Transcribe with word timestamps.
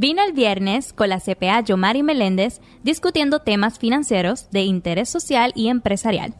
Vino 0.00 0.22
el 0.22 0.32
viernes 0.32 0.92
con 0.92 1.08
la 1.08 1.18
CPA 1.18 1.60
Yomari 1.62 2.04
Meléndez 2.04 2.60
discutiendo 2.84 3.40
temas 3.40 3.80
financieros 3.80 4.48
de 4.52 4.60
interés 4.62 5.08
social 5.08 5.50
y 5.56 5.66
empresarial. 5.70 6.34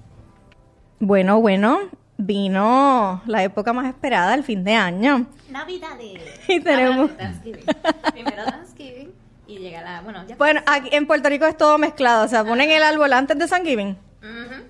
Bueno, 1.00 1.40
bueno, 1.40 1.80
vino 2.18 3.20
la 3.26 3.42
época 3.42 3.72
más 3.72 3.86
esperada, 3.88 4.34
el 4.34 4.44
fin 4.44 4.62
de 4.62 4.74
año. 4.74 5.26
Navidades. 5.50 6.20
Y 6.46 6.60
tenemos- 6.60 7.10
Thanksgiving. 7.16 7.64
Primero 8.12 8.44
Thanksgiving 8.44 9.10
y 9.48 9.58
llega 9.58 9.82
la... 9.82 10.02
Bueno, 10.02 10.24
ya... 10.28 10.36
Bueno, 10.36 10.60
aquí 10.64 10.90
en 10.92 11.08
Puerto 11.08 11.28
Rico 11.28 11.44
es 11.46 11.56
todo 11.56 11.78
mezclado, 11.78 12.26
o 12.26 12.28
sea, 12.28 12.44
ponen 12.44 12.70
el 12.70 12.84
árbol 12.84 13.12
antes 13.12 13.36
de 13.36 13.48
Thanksgiving 13.48 13.96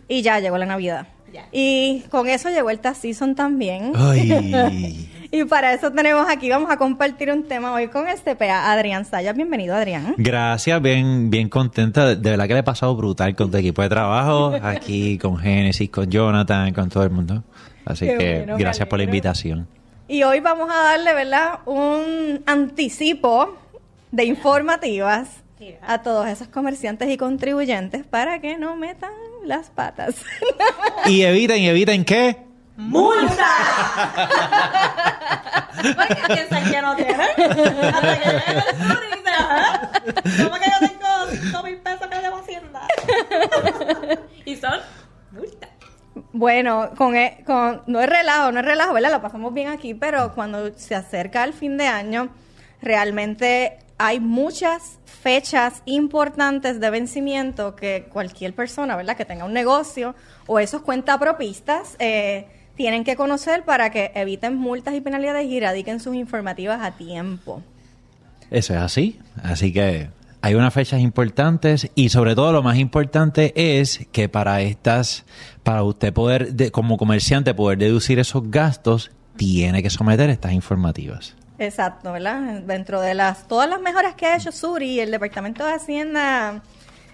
y 0.09 0.23
ya 0.23 0.41
llegó 0.41 0.57
la 0.57 0.64
Navidad. 0.64 1.07
Ya. 1.30 1.46
Y 1.52 2.05
con 2.11 2.27
eso 2.27 2.48
llegó 2.48 2.70
el 2.70 2.79
tax 2.80 2.96
season 3.00 3.34
también. 3.34 3.93
Ay. 3.95 5.11
Y 5.30 5.45
para 5.45 5.74
eso 5.74 5.92
tenemos 5.92 6.26
aquí, 6.29 6.48
vamos 6.48 6.70
a 6.70 6.79
compartir 6.79 7.30
un 7.30 7.42
tema 7.44 7.75
hoy 7.75 7.89
con 7.89 8.08
este 8.08 8.34
PA, 8.34 8.72
Adrián 8.72 9.04
Sayas. 9.04 9.36
Bienvenido, 9.36 9.75
Adrián. 9.75 10.14
Gracias, 10.16 10.80
bien, 10.80 11.29
bien 11.29 11.50
contenta. 11.50 12.14
De 12.14 12.30
verdad 12.30 12.46
que 12.46 12.54
le 12.54 12.61
he 12.61 12.62
pasado 12.62 12.96
brutal 12.96 13.36
con 13.36 13.50
tu 13.50 13.58
equipo 13.58 13.82
de 13.82 13.90
trabajo, 13.90 14.54
aquí 14.62 15.18
con 15.18 15.36
Génesis, 15.36 15.90
con 15.90 16.11
Jonathan, 16.11 16.72
con 16.72 16.89
todo 16.89 17.03
el 17.03 17.11
mundo. 17.11 17.44
Así 17.84 18.06
Qué 18.06 18.17
que 18.17 18.39
bueno, 18.39 18.56
gracias 18.56 18.89
por 18.89 18.98
la 18.98 19.04
invitación. 19.04 19.68
Y 20.08 20.22
hoy 20.22 20.40
vamos 20.40 20.70
a 20.70 20.82
darle, 20.82 21.12
¿verdad?, 21.12 21.58
un 21.67 22.42
anticipo 22.46 23.58
de 24.11 24.25
informativas 24.25 25.29
a 25.82 26.00
todos 26.00 26.26
esos 26.29 26.48
comerciantes 26.48 27.11
y 27.11 27.18
contribuyentes 27.18 28.06
para 28.06 28.40
que 28.40 28.56
no 28.56 28.76
metan 28.76 29.11
las 29.45 29.68
patas. 29.68 30.25
Y 31.06 31.22
eviten, 31.22 31.62
y 31.62 31.68
eviten 31.68 32.05
qué? 32.05 32.47
¿Por 35.97 36.06
qué 36.09 36.34
piensan 36.34 36.70
que 36.70 36.83
no 36.83 36.97
tienen? 36.97 37.20
Hasta 37.20 38.19
que 38.19 38.25
llega 38.31 38.42
el 38.70 38.89
sur 38.89 39.03
y 39.05 39.17
dice, 39.17 39.31
"Ajá, 39.31 39.91
¿cómo 40.05 40.57
que 40.59 40.70
yo 40.70 40.89
tengo 40.89 41.07
5 41.53 41.62
mil 41.65 41.77
pesos 41.79 42.07
que 42.07 42.19
debo 42.20 42.37
Hacienda? 42.39 42.81
y 44.45 44.57
son 44.57 44.81
multas. 45.33 45.70
Bueno, 46.33 46.91
con, 46.97 47.17
e- 47.17 47.43
con 47.47 47.83
no 47.87 48.01
es 48.01 48.09
relajo, 48.09 48.53
no 48.53 48.61
es 48.61 48.67
relajo, 48.67 48.92
¿verdad? 48.92 49.11
La 49.11 49.23
pasamos 49.23 49.53
bien 49.55 49.69
aquí, 49.69 49.95
pero 49.95 50.33
cuando 50.35 50.73
se 50.77 50.95
acerca 50.95 51.45
el 51.45 51.53
fin 51.53 51.77
de 51.77 51.87
año, 51.89 52.29
realmente 52.81 53.79
hay 53.98 54.20
muchas 54.20 54.98
fechas 55.05 55.83
importantes 55.85 56.79
de 56.81 56.91
vencimiento 56.91 57.75
que 57.75 58.09
cualquier 58.13 58.55
persona, 58.55 58.95
¿verdad? 58.97 59.17
Que 59.17 59.25
tenga 59.25 59.45
un 59.45 59.53
negocio 59.53 60.15
o 60.47 60.59
esos 60.61 60.83
cuentapropistas 60.83 61.97
eh, 61.98 62.47
tienen 62.79 63.05
que 63.05 63.17
conocer 63.17 63.65
para 63.65 63.91
que 63.91 64.12
eviten 64.15 64.57
multas 64.57 64.95
y 64.95 65.03
penalidades 65.03 65.45
y 65.47 65.61
radiquen 65.61 66.01
sus 66.01 66.15
informativas 66.15 66.81
a 66.81 66.93
tiempo. 66.93 67.61
Eso 68.51 68.73
es 68.73 68.81
así. 68.81 69.19
Así 69.43 69.73
que 69.73 70.09
hay 70.41 70.55
unas 70.55 70.73
fechas 70.73 71.01
importantes 71.01 71.91
y 71.95 72.09
sobre 72.09 72.35
todo 72.35 72.53
lo 72.53 72.62
más 72.62 72.79
importante 72.79 73.53
es 73.81 74.07
que 74.12 74.29
para 74.31 74.62
estas, 74.62 75.27
para 75.65 75.83
usted 75.83 76.12
poder, 76.15 76.55
de- 76.55 76.70
como 76.70 76.97
comerciante, 76.97 77.53
poder 77.53 77.79
deducir 77.79 78.19
esos 78.20 78.51
gastos, 78.51 79.11
tiene 79.37 79.83
que 79.83 79.91
someter 79.91 80.31
estas 80.31 80.53
informativas. 80.53 81.35
Exacto, 81.59 82.13
¿verdad? 82.13 82.61
Dentro 82.63 83.01
de 83.01 83.15
las 83.15 83.48
todas 83.48 83.69
las 83.69 83.81
mejoras 83.81 84.15
que 84.15 84.27
ha 84.27 84.37
hecho 84.37 84.53
Suri 84.53 84.92
y 84.92 85.01
el 85.01 85.11
Departamento 85.11 85.67
de 85.67 85.73
Hacienda 85.73 86.63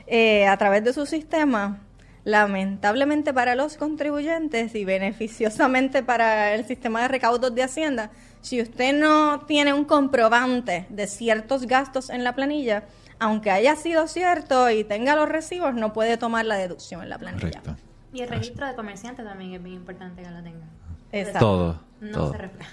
eh, 0.06 0.46
a 0.46 0.56
través 0.58 0.84
de 0.84 0.92
su 0.92 1.06
sistema, 1.06 1.78
lamentablemente 2.24 3.32
para 3.32 3.54
los 3.54 3.76
contribuyentes 3.76 4.74
y 4.74 4.84
beneficiosamente 4.84 6.02
para 6.02 6.54
el 6.54 6.64
sistema 6.64 7.02
de 7.02 7.08
recaudos 7.08 7.54
de 7.54 7.62
Hacienda, 7.62 8.10
si 8.40 8.60
usted 8.60 8.98
no 8.98 9.40
tiene 9.46 9.72
un 9.72 9.84
comprobante 9.84 10.86
de 10.88 11.06
ciertos 11.06 11.66
gastos 11.66 12.10
en 12.10 12.24
la 12.24 12.34
planilla, 12.34 12.84
aunque 13.18 13.50
haya 13.50 13.76
sido 13.76 14.08
cierto 14.08 14.70
y 14.70 14.84
tenga 14.84 15.14
los 15.16 15.28
recibos, 15.28 15.74
no 15.74 15.92
puede 15.92 16.16
tomar 16.16 16.44
la 16.44 16.56
deducción 16.56 17.02
en 17.02 17.08
la 17.10 17.18
planilla. 17.18 17.60
Correcto. 17.60 17.76
Y 18.12 18.20
el 18.22 18.28
registro 18.28 18.66
de 18.66 18.74
comerciante 18.74 19.22
también 19.22 19.54
es 19.54 19.62
bien 19.62 19.76
importante 19.76 20.22
que 20.22 20.30
lo 20.30 20.42
tengan. 20.42 20.68
Exacto. 21.12 21.38
Todo, 21.40 21.80
No 22.00 22.12
todo. 22.12 22.32
se 22.32 22.38
refleja. 22.38 22.70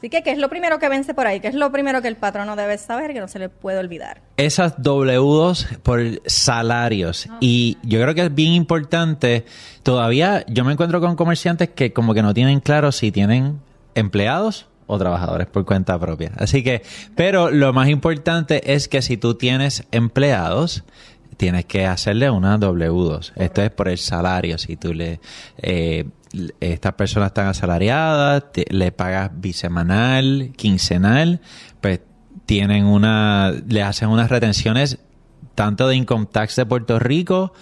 Así 0.00 0.08
que, 0.08 0.22
¿qué 0.22 0.30
es 0.30 0.38
lo 0.38 0.48
primero 0.48 0.78
que 0.78 0.88
vence 0.88 1.12
por 1.12 1.26
ahí? 1.26 1.40
¿Qué 1.40 1.48
es 1.48 1.54
lo 1.54 1.70
primero 1.70 2.00
que 2.00 2.08
el 2.08 2.16
patrono 2.16 2.56
debe 2.56 2.78
saber 2.78 3.12
que 3.12 3.20
no 3.20 3.28
se 3.28 3.38
le 3.38 3.50
puede 3.50 3.78
olvidar? 3.78 4.22
Esas 4.38 4.78
W2 4.78 5.76
por 5.80 6.00
salarios. 6.24 7.28
Y 7.38 7.76
yo 7.82 8.00
creo 8.00 8.14
que 8.14 8.22
es 8.22 8.34
bien 8.34 8.52
importante. 8.52 9.44
Todavía 9.82 10.42
yo 10.48 10.64
me 10.64 10.72
encuentro 10.72 11.02
con 11.02 11.16
comerciantes 11.16 11.68
que 11.68 11.92
como 11.92 12.14
que 12.14 12.22
no 12.22 12.32
tienen 12.32 12.60
claro 12.60 12.92
si 12.92 13.12
tienen 13.12 13.60
empleados 13.94 14.68
o 14.86 14.96
trabajadores 14.96 15.48
por 15.48 15.66
cuenta 15.66 15.98
propia. 15.98 16.32
Así 16.38 16.64
que, 16.64 16.80
pero 17.14 17.50
lo 17.50 17.74
más 17.74 17.90
importante 17.90 18.72
es 18.72 18.88
que 18.88 19.02
si 19.02 19.18
tú 19.18 19.34
tienes 19.34 19.84
empleados, 19.90 20.82
tienes 21.36 21.66
que 21.66 21.84
hacerle 21.84 22.30
una 22.30 22.58
W2. 22.58 23.32
Esto 23.36 23.60
es 23.60 23.70
por 23.70 23.88
el 23.88 23.98
salario. 23.98 24.56
Si 24.56 24.76
tú 24.76 24.94
le, 24.94 25.20
eh, 25.58 26.06
estas 26.60 26.94
personas 26.94 27.28
están 27.28 27.46
asalariadas, 27.48 28.52
te- 28.52 28.66
le 28.70 28.92
pagas 28.92 29.30
bisemanal, 29.34 30.52
quincenal, 30.56 31.40
pues 31.80 32.00
tienen 32.46 32.84
una, 32.84 33.52
le 33.68 33.82
hacen 33.82 34.08
unas 34.08 34.30
retenciones 34.30 34.98
tanto 35.54 35.88
de 35.88 35.96
Income 35.96 36.26
Tax 36.30 36.56
de 36.56 36.66
Puerto 36.66 36.98
Rico 36.98 37.52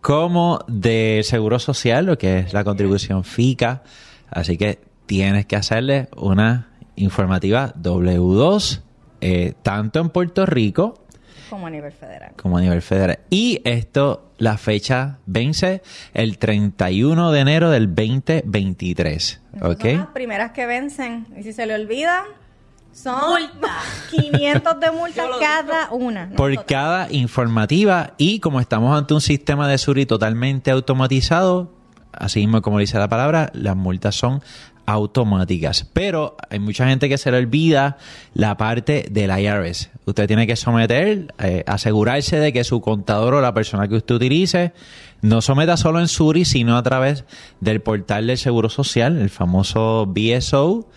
como 0.00 0.60
de 0.68 1.20
Seguro 1.24 1.58
Social, 1.58 2.06
lo 2.06 2.18
que 2.18 2.38
es 2.40 2.52
la 2.52 2.64
contribución 2.64 3.24
FICA. 3.24 3.82
Así 4.30 4.56
que 4.56 4.80
tienes 5.06 5.46
que 5.46 5.56
hacerle 5.56 6.08
una 6.16 6.68
informativa 6.96 7.72
W2, 7.74 8.80
eh, 9.20 9.54
tanto 9.62 10.00
en 10.00 10.08
Puerto 10.10 10.46
Rico 10.46 11.04
Como 11.50 11.66
a 11.66 11.70
nivel 11.70 11.92
federal. 11.92 12.32
como 12.40 12.58
a 12.58 12.60
nivel 12.60 12.82
federal. 12.82 13.20
Y 13.30 13.60
esto, 13.64 14.31
la 14.42 14.58
fecha 14.58 15.18
vence 15.24 15.82
el 16.14 16.36
31 16.36 17.30
de 17.30 17.38
enero 17.38 17.70
del 17.70 17.94
2023. 17.94 19.40
¿Ok? 19.62 19.80
Son 19.82 19.96
las 19.98 20.06
primeras 20.08 20.50
que 20.50 20.66
vencen. 20.66 21.28
Y 21.36 21.44
si 21.44 21.52
se 21.52 21.64
le 21.64 21.76
olvidan, 21.76 22.24
son 22.92 23.20
Multa. 23.20 23.68
500 24.10 24.80
de 24.80 24.90
multas 24.90 25.26
cada 25.38 25.92
una. 25.92 26.30
Por 26.30 26.64
cada 26.64 27.06
informativa 27.12 28.14
y 28.18 28.40
como 28.40 28.58
estamos 28.58 28.98
ante 28.98 29.14
un 29.14 29.20
sistema 29.20 29.68
de 29.68 29.78
Suri 29.78 30.06
totalmente 30.06 30.72
automatizado, 30.72 31.72
así 32.10 32.40
mismo 32.40 32.62
como 32.62 32.80
dice 32.80 32.98
la 32.98 33.08
palabra, 33.08 33.48
las 33.54 33.76
multas 33.76 34.16
son 34.16 34.42
automáticas. 34.86 35.88
Pero 35.92 36.36
hay 36.50 36.58
mucha 36.58 36.86
gente 36.88 37.08
que 37.08 37.18
se 37.18 37.30
le 37.30 37.38
olvida 37.38 37.98
la 38.34 38.56
parte 38.56 39.06
del 39.10 39.30
IRS. 39.30 39.90
Usted 40.04 40.26
tiene 40.26 40.46
que 40.46 40.56
someter, 40.56 41.32
eh, 41.38 41.64
asegurarse 41.66 42.38
de 42.38 42.52
que 42.52 42.64
su 42.64 42.80
contador 42.80 43.34
o 43.34 43.40
la 43.40 43.54
persona 43.54 43.88
que 43.88 43.96
usted 43.96 44.14
utilice 44.14 44.72
no 45.20 45.40
someta 45.40 45.76
solo 45.76 46.00
en 46.00 46.08
Suri, 46.08 46.44
sino 46.44 46.76
a 46.76 46.82
través 46.82 47.24
del 47.60 47.80
portal 47.80 48.26
del 48.26 48.38
Seguro 48.38 48.68
Social, 48.68 49.18
el 49.18 49.30
famoso 49.30 50.06
BSO, 50.06 50.88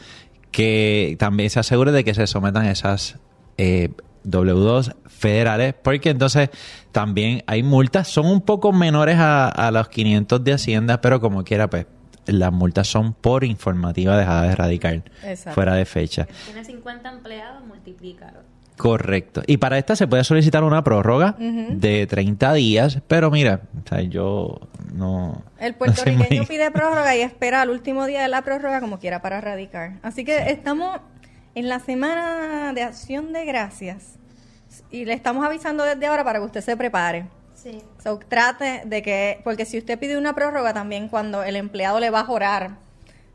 que 0.51 1.15
también 1.19 1.49
se 1.49 1.59
asegure 1.59 1.91
de 1.91 2.03
que 2.03 2.13
se 2.13 2.25
sometan 2.25 2.65
esas 2.65 3.19
eh, 3.57 3.89
W2 4.25 4.95
federales, 5.07 5.75
porque 5.81 6.09
entonces 6.09 6.49
también 6.91 7.43
hay 7.45 7.61
multas, 7.61 8.07
son 8.07 8.25
un 8.25 8.41
poco 8.41 8.71
menores 8.71 9.17
a, 9.17 9.47
a 9.47 9.69
los 9.69 9.89
500 9.89 10.43
de 10.43 10.53
Hacienda, 10.53 11.01
pero 11.01 11.21
como 11.21 11.43
quiera, 11.43 11.69
pues 11.69 11.85
las 12.27 12.51
multas 12.51 12.87
son 12.87 13.13
por 13.13 13.43
informativa 13.43 14.17
dejada 14.17 14.43
de 14.43 14.55
radicar 14.55 15.03
Exacto. 15.23 15.53
fuera 15.55 15.75
de 15.75 15.85
fecha. 15.85 16.27
Tiene 16.45 16.63
50 16.65 17.09
empleados, 17.09 17.65
multiplícalo. 17.65 18.39
Correcto. 18.77 19.41
Y 19.47 19.55
para 19.57 19.77
esta 19.77 19.95
se 19.95 20.05
puede 20.05 20.25
solicitar 20.25 20.63
una 20.65 20.83
prórroga 20.83 21.35
de 21.39 22.05
30 22.07 22.53
días, 22.53 22.99
pero 23.07 23.31
mira, 23.31 23.61
o 23.83 23.87
sea, 23.87 24.01
yo 24.01 24.59
no... 24.93 25.43
El 25.59 25.73
puertorriqueño 25.77 26.39
muy- 26.41 26.45
pide 26.45 26.69
prórroga 26.71 27.15
y 27.15 27.21
espera 27.21 27.61
al 27.61 27.69
último 27.69 28.05
día 28.05 28.21
de 28.23 28.27
la 28.27 28.41
prórroga 28.41 28.81
como 28.81 28.99
quiera 28.99 29.21
para 29.21 29.39
radicar. 29.39 29.93
Así 30.03 30.25
que 30.25 30.49
estamos 30.51 30.99
en 31.53 31.69
la 31.69 31.79
semana 31.79 32.73
de 32.73 32.83
acción 32.83 33.31
de 33.31 33.45
gracias 33.45 34.15
y 34.91 35.05
le 35.05 35.13
estamos 35.13 35.45
avisando 35.45 35.85
desde 35.85 36.05
ahora 36.07 36.25
para 36.25 36.39
que 36.39 36.45
usted 36.45 36.59
se 36.61 36.75
prepare. 36.75 37.27
Sí. 37.65 37.81
So, 38.03 38.19
trate 38.29 38.83
de 38.85 39.01
que, 39.01 39.41
porque 39.43 39.65
si 39.65 39.79
usted 39.79 39.97
pide 39.97 40.19
una 40.19 40.35
prórroga 40.35 40.71
también 40.71 41.07
cuando 41.07 41.41
el 41.41 41.55
empleado 41.55 41.99
le 41.99 42.11
va 42.11 42.19
a 42.19 42.23
jorar 42.23 42.77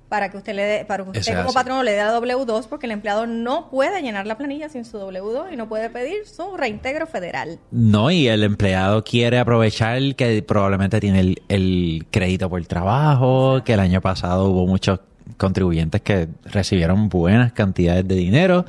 para 0.09 0.31
que 0.31 0.37
usted 0.37 0.55
le 0.55 0.63
dé, 0.63 0.85
para 0.85 1.03
que 1.03 1.19
usted 1.19 1.35
como 1.35 1.49
así. 1.49 1.55
patrono 1.55 1.83
le 1.83 1.93
dé 1.93 1.99
la 1.99 2.17
W2 2.17 2.69
porque 2.69 2.87
el 2.87 2.93
empleado 2.93 3.27
no 3.27 3.71
puede 3.71 4.03
llenar 4.03 4.29
la 4.29 4.39
planilla 4.39 4.69
sin 4.69 4.85
su 4.85 4.99
W2 4.99 5.53
y 5.53 5.57
no 5.57 5.69
puede 5.69 5.91
pedir 5.91 6.29
su 6.29 6.57
reintegro 6.57 7.09
federal. 7.09 7.59
No, 7.73 8.13
y 8.13 8.29
el 8.29 8.45
empleado 8.45 9.03
quiere 9.03 9.41
aprovechar 9.41 10.15
que 10.15 10.45
probablemente 10.45 11.01
tiene 11.01 11.21
el, 11.21 11.43
el 11.49 12.07
crédito 12.13 12.49
por 12.49 12.65
trabajo, 12.67 13.63
que 13.65 13.73
el 13.73 13.81
año 13.81 14.01
pasado 14.01 14.49
hubo 14.49 14.65
muchos 14.65 15.01
contribuyentes 15.37 16.03
que 16.03 16.29
recibieron 16.45 17.09
buenas 17.09 17.53
cantidades 17.53 18.07
de 18.07 18.15
dinero 18.15 18.65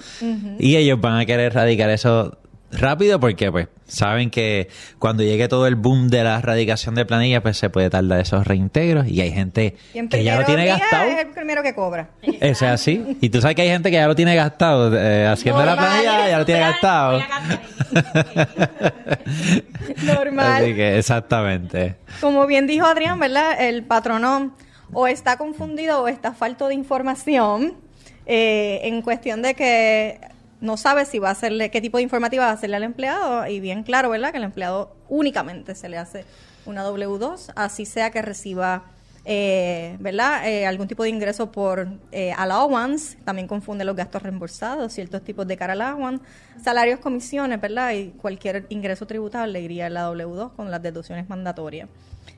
y 0.59 0.75
ellos 0.75 0.99
van 0.99 1.19
a 1.19 1.25
querer 1.25 1.53
radicar 1.53 1.89
eso 1.89 2.37
rápido 2.71 3.19
porque 3.19 3.51
pues 3.51 3.67
saben 3.87 4.29
que 4.29 4.69
cuando 4.99 5.23
llegue 5.23 5.47
todo 5.47 5.67
el 5.67 5.75
boom 5.75 6.09
de 6.09 6.23
la 6.23 6.39
erradicación 6.39 6.95
de 6.95 7.05
planillas 7.05 7.41
pues 7.41 7.57
se 7.57 7.69
puede 7.69 7.89
tardar 7.89 8.21
esos 8.21 8.47
reintegros 8.47 9.07
y 9.07 9.21
hay 9.21 9.31
gente 9.31 9.75
Y 9.93 10.07
que 10.07 10.23
ya 10.23 10.39
lo 10.39 10.45
tiene 10.45 10.65
gastado. 10.65 11.09
Es 11.09 11.19
el 11.19 11.27
primero 11.27 11.63
que 11.63 11.75
cobra. 11.75 12.09
Eso 12.21 12.65
es 12.65 12.71
así. 12.71 13.17
Y 13.21 13.29
tú 13.29 13.41
sabes 13.41 13.55
que 13.55 13.63
hay 13.63 13.69
gente 13.69 13.89
que 13.89 13.97
ya 13.97 14.07
lo 14.07 14.15
tiene 14.15 14.35
gastado 14.35 14.95
eh, 14.97 15.27
haciendo 15.27 15.63
la 15.65 15.75
Normal, 15.75 15.89
planilla, 15.89 16.29
ya 16.29 16.39
lo 16.39 16.45
tiene 16.45 16.61
gastado. 16.61 17.21
Normal. 20.03 20.63
Así 20.63 20.75
que 20.75 20.97
exactamente. 20.97 21.95
Como 22.19 22.45
bien 22.47 22.67
dijo 22.67 22.85
Adrián, 22.85 23.19
¿verdad? 23.19 23.61
El 23.61 23.83
patrono 23.83 24.55
o 24.93 25.07
está 25.07 25.37
confundido 25.37 26.03
o 26.03 26.07
está 26.07 26.33
falto 26.33 26.67
de 26.67 26.75
información 26.75 27.75
eh, 28.25 28.81
en 28.83 29.01
cuestión 29.01 29.41
de 29.41 29.53
que 29.55 30.19
no 30.61 30.77
sabe 30.77 31.05
si 31.05 31.19
va 31.19 31.29
a 31.29 31.31
hacerle, 31.31 31.71
qué 31.71 31.81
tipo 31.81 31.97
de 31.97 32.03
informativa 32.03 32.45
va 32.45 32.51
a 32.51 32.53
hacerle 32.53 32.77
al 32.77 32.83
empleado 32.83 33.45
y 33.47 33.59
bien 33.59 33.83
claro, 33.83 34.09
¿verdad? 34.09 34.31
Que 34.31 34.37
el 34.37 34.43
empleado 34.43 34.95
únicamente 35.09 35.75
se 35.75 35.89
le 35.89 35.97
hace 35.97 36.25
una 36.65 36.85
W2, 36.85 37.51
así 37.55 37.85
sea 37.85 38.11
que 38.11 38.21
reciba, 38.21 38.83
eh, 39.25 39.97
¿verdad? 39.99 40.47
Eh, 40.47 40.67
algún 40.67 40.87
tipo 40.87 41.03
de 41.03 41.09
ingreso 41.09 41.51
por 41.51 41.87
eh, 42.11 42.33
allowance, 42.37 43.17
también 43.25 43.47
confunde 43.47 43.83
los 43.83 43.95
gastos 43.95 44.21
reembolsados, 44.21 44.93
ciertos 44.93 45.23
tipos 45.23 45.47
de 45.47 45.57
car 45.57 45.71
allowance, 45.71 46.23
salarios, 46.63 46.99
comisiones, 46.99 47.59
¿verdad? 47.59 47.93
Y 47.93 48.11
cualquier 48.11 48.67
ingreso 48.69 49.07
tributable 49.07 49.59
iría 49.59 49.87
en 49.87 49.95
la 49.95 50.09
W2 50.11 50.53
con 50.53 50.69
las 50.69 50.81
deducciones 50.81 51.27
mandatorias. 51.27 51.89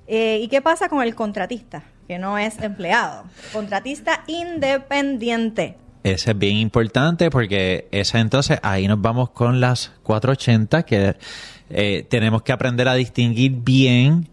Eh, 0.08 0.40
¿Y 0.42 0.48
qué 0.48 0.62
pasa 0.62 0.90
con 0.90 1.02
el 1.02 1.16
contratista? 1.16 1.84
Que 2.08 2.20
no 2.20 2.38
es 2.38 2.60
empleado. 2.62 3.24
Contratista 3.54 4.24
independiente. 4.28 5.78
Ese 6.04 6.32
es 6.32 6.38
bien 6.38 6.58
importante 6.58 7.30
porque 7.30 7.88
esa 7.92 8.20
entonces 8.20 8.60
ahí 8.62 8.88
nos 8.88 9.02
vamos 9.02 9.30
con 9.30 9.60
las 9.62 9.92
480 10.04 10.84
que 10.84 11.16
eh, 11.70 12.06
tenemos 12.10 12.42
que 12.44 12.52
aprender 12.52 12.88
a 12.90 12.94
distinguir 12.96 13.52
bien 13.64 14.28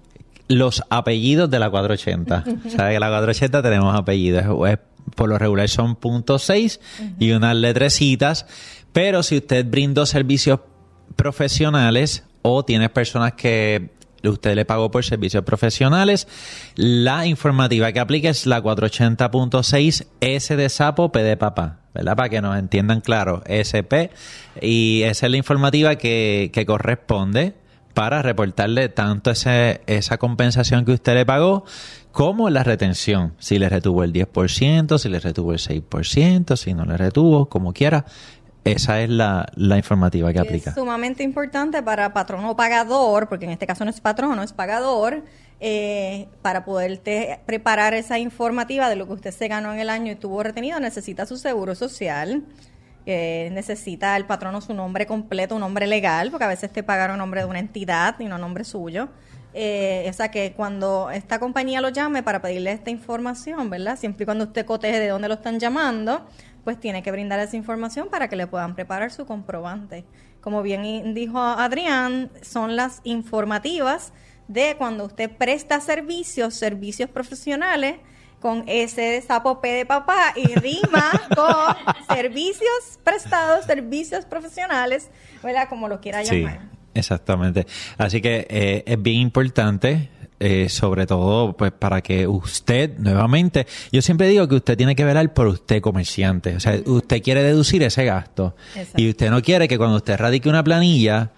los 0.49 0.82
apellidos 0.90 1.49
de 1.49 1.58
la 1.61 1.70
480. 1.70 2.44
¿Sabes 2.76 2.94
que 2.94 3.00
la 3.00 3.08
480 3.08 3.62
tenemos 3.62 3.94
apellidos? 3.96 4.44
Es- 4.69 4.78
por 5.14 5.28
lo 5.28 5.38
regular 5.38 5.69
son 5.69 5.96
punto 5.96 6.37
.6 6.37 6.78
y 7.19 7.32
unas 7.32 7.56
letrecitas, 7.56 8.46
pero 8.93 9.23
si 9.23 9.38
usted 9.38 9.64
brindó 9.69 10.06
servicios 10.06 10.61
profesionales 11.16 12.25
o 12.43 12.64
tiene 12.64 12.88
personas 12.88 13.32
que 13.34 13.90
usted 14.28 14.55
le 14.55 14.64
pagó 14.64 14.90
por 14.90 15.05
servicios 15.05 15.44
profesionales, 15.44 16.28
la 16.75 17.26
informativa 17.26 17.93
que 17.93 18.00
aplica 18.00 18.28
es 18.28 18.46
la 18.46 18.62
480.6 18.62 20.06
S 20.20 20.56
de 20.56 20.69
sapo, 20.69 21.12
P 21.12 21.22
de 21.22 21.37
papá, 21.37 21.81
¿verdad? 21.94 22.17
Para 22.17 22.28
que 22.28 22.40
nos 22.43 22.58
entiendan 22.58 23.00
claro, 23.00 23.43
SP, 23.46 24.11
y 24.61 25.02
esa 25.02 25.26
es 25.26 25.31
la 25.31 25.38
informativa 25.38 25.96
que, 25.96 26.50
que 26.52 26.67
corresponde 26.67 27.55
para 27.94 28.22
reportarle 28.22 28.88
tanto 28.88 29.31
ese, 29.31 29.81
esa 29.87 30.19
compensación 30.19 30.84
que 30.84 30.93
usted 30.93 31.14
le 31.14 31.26
pagó 31.26 31.64
como 32.12 32.50
la 32.50 32.64
retención. 32.64 33.34
Si 33.38 33.58
le 33.58 33.69
retuvo 33.69 34.05
el 34.05 34.12
10%, 34.12 34.99
si 34.99 35.08
le 35.08 35.20
retuvo 35.20 35.52
el 35.52 35.58
6%, 35.58 36.56
si 36.56 36.75
no 36.75 36.84
le 36.84 36.96
retuvo, 36.96 37.49
como 37.49 37.73
quiera. 37.73 38.05
Esa 38.64 39.00
es 39.00 39.08
la, 39.08 39.46
la 39.54 39.76
informativa 39.76 40.32
que 40.32 40.38
aplica. 40.38 40.70
Es 40.70 40.76
sumamente 40.76 41.22
importante 41.22 41.82
para 41.82 42.12
patrono 42.12 42.54
pagador, 42.56 43.28
porque 43.28 43.46
en 43.46 43.52
este 43.52 43.66
caso 43.66 43.84
no 43.84 43.90
es 43.90 44.00
patrono, 44.00 44.42
es 44.42 44.52
pagador, 44.52 45.22
eh, 45.62 46.26
para 46.40 46.64
poderte 46.64 47.40
preparar 47.44 47.92
esa 47.92 48.18
informativa 48.18 48.88
de 48.88 48.96
lo 48.96 49.06
que 49.06 49.12
usted 49.12 49.30
se 49.30 49.46
ganó 49.46 49.74
en 49.74 49.80
el 49.80 49.90
año 49.90 50.10
y 50.10 50.14
tuvo 50.14 50.42
retenido, 50.42 50.80
necesita 50.80 51.26
su 51.26 51.36
seguro 51.36 51.74
social, 51.74 52.44
eh, 53.04 53.50
necesita 53.52 54.16
el 54.16 54.24
patrono 54.24 54.62
su 54.62 54.72
nombre 54.72 55.06
completo, 55.06 55.56
un 55.56 55.60
nombre 55.60 55.86
legal, 55.86 56.30
porque 56.30 56.44
a 56.44 56.48
veces 56.48 56.72
te 56.72 56.82
pagaron 56.82 57.18
nombre 57.18 57.40
de 57.40 57.46
una 57.46 57.58
entidad 57.58 58.18
y 58.20 58.24
no 58.24 58.38
nombre 58.38 58.64
suyo. 58.64 59.10
Eh, 59.52 60.06
o 60.08 60.12
sea 60.12 60.30
que 60.30 60.52
cuando 60.52 61.10
esta 61.10 61.38
compañía 61.40 61.80
lo 61.80 61.88
llame 61.88 62.22
para 62.22 62.40
pedirle 62.40 62.72
esta 62.72 62.90
información, 62.90 63.68
¿verdad? 63.68 63.98
Siempre 63.98 64.22
y 64.22 64.26
cuando 64.26 64.44
usted 64.44 64.64
coteje 64.64 64.98
de 64.98 65.08
dónde 65.08 65.28
lo 65.28 65.34
están 65.34 65.58
llamando, 65.58 66.24
pues 66.64 66.78
tiene 66.78 67.02
que 67.02 67.10
brindar 67.12 67.40
esa 67.40 67.56
información 67.56 68.08
para 68.10 68.28
que 68.28 68.36
le 68.36 68.46
puedan 68.46 68.74
preparar 68.74 69.10
su 69.10 69.26
comprobante. 69.26 70.04
Como 70.40 70.62
bien 70.62 71.14
dijo 71.14 71.38
Adrián, 71.40 72.30
son 72.42 72.76
las 72.76 73.00
informativas 73.04 74.12
de 74.48 74.74
cuando 74.78 75.04
usted 75.04 75.30
presta 75.30 75.80
servicios, 75.80 76.54
servicios 76.54 77.08
profesionales, 77.10 77.96
con 78.40 78.64
ese 78.66 79.20
sapo 79.20 79.60
P 79.60 79.68
de 79.68 79.86
papá 79.86 80.32
y 80.34 80.54
rima 80.54 81.10
con 81.36 81.76
servicios 82.16 82.98
prestados, 83.04 83.66
servicios 83.66 84.24
profesionales, 84.24 85.10
¿verdad? 85.42 85.68
Como 85.68 85.88
lo 85.88 86.00
quiera 86.00 86.24
Sí, 86.24 86.40
llamar. 86.40 86.62
exactamente. 86.94 87.66
Así 87.98 88.22
que 88.22 88.46
eh, 88.48 88.82
es 88.86 89.02
bien 89.02 89.20
importante, 89.20 90.08
eh, 90.42 90.70
sobre 90.70 91.06
todo, 91.06 91.52
pues 91.52 91.70
para 91.70 92.00
que 92.00 92.26
usted, 92.26 92.96
nuevamente, 92.98 93.66
yo 93.92 94.00
siempre 94.00 94.26
digo 94.26 94.48
que 94.48 94.54
usted 94.54 94.76
tiene 94.76 94.96
que 94.96 95.04
velar 95.04 95.34
por 95.34 95.46
usted 95.46 95.82
comerciante. 95.82 96.56
O 96.56 96.60
sea, 96.60 96.81
usted 96.87 97.22
quiere 97.22 97.42
deducir 97.42 97.82
ese 97.82 98.06
gasto. 98.06 98.56
Exacto. 98.75 99.02
Y 99.02 99.10
usted 99.10 99.31
no 99.31 99.42
quiere 99.42 99.69
que 99.69 99.76
cuando 99.76 99.96
usted 99.96 100.16
radique 100.16 100.48
una 100.48 100.64
planilla, 100.64 101.32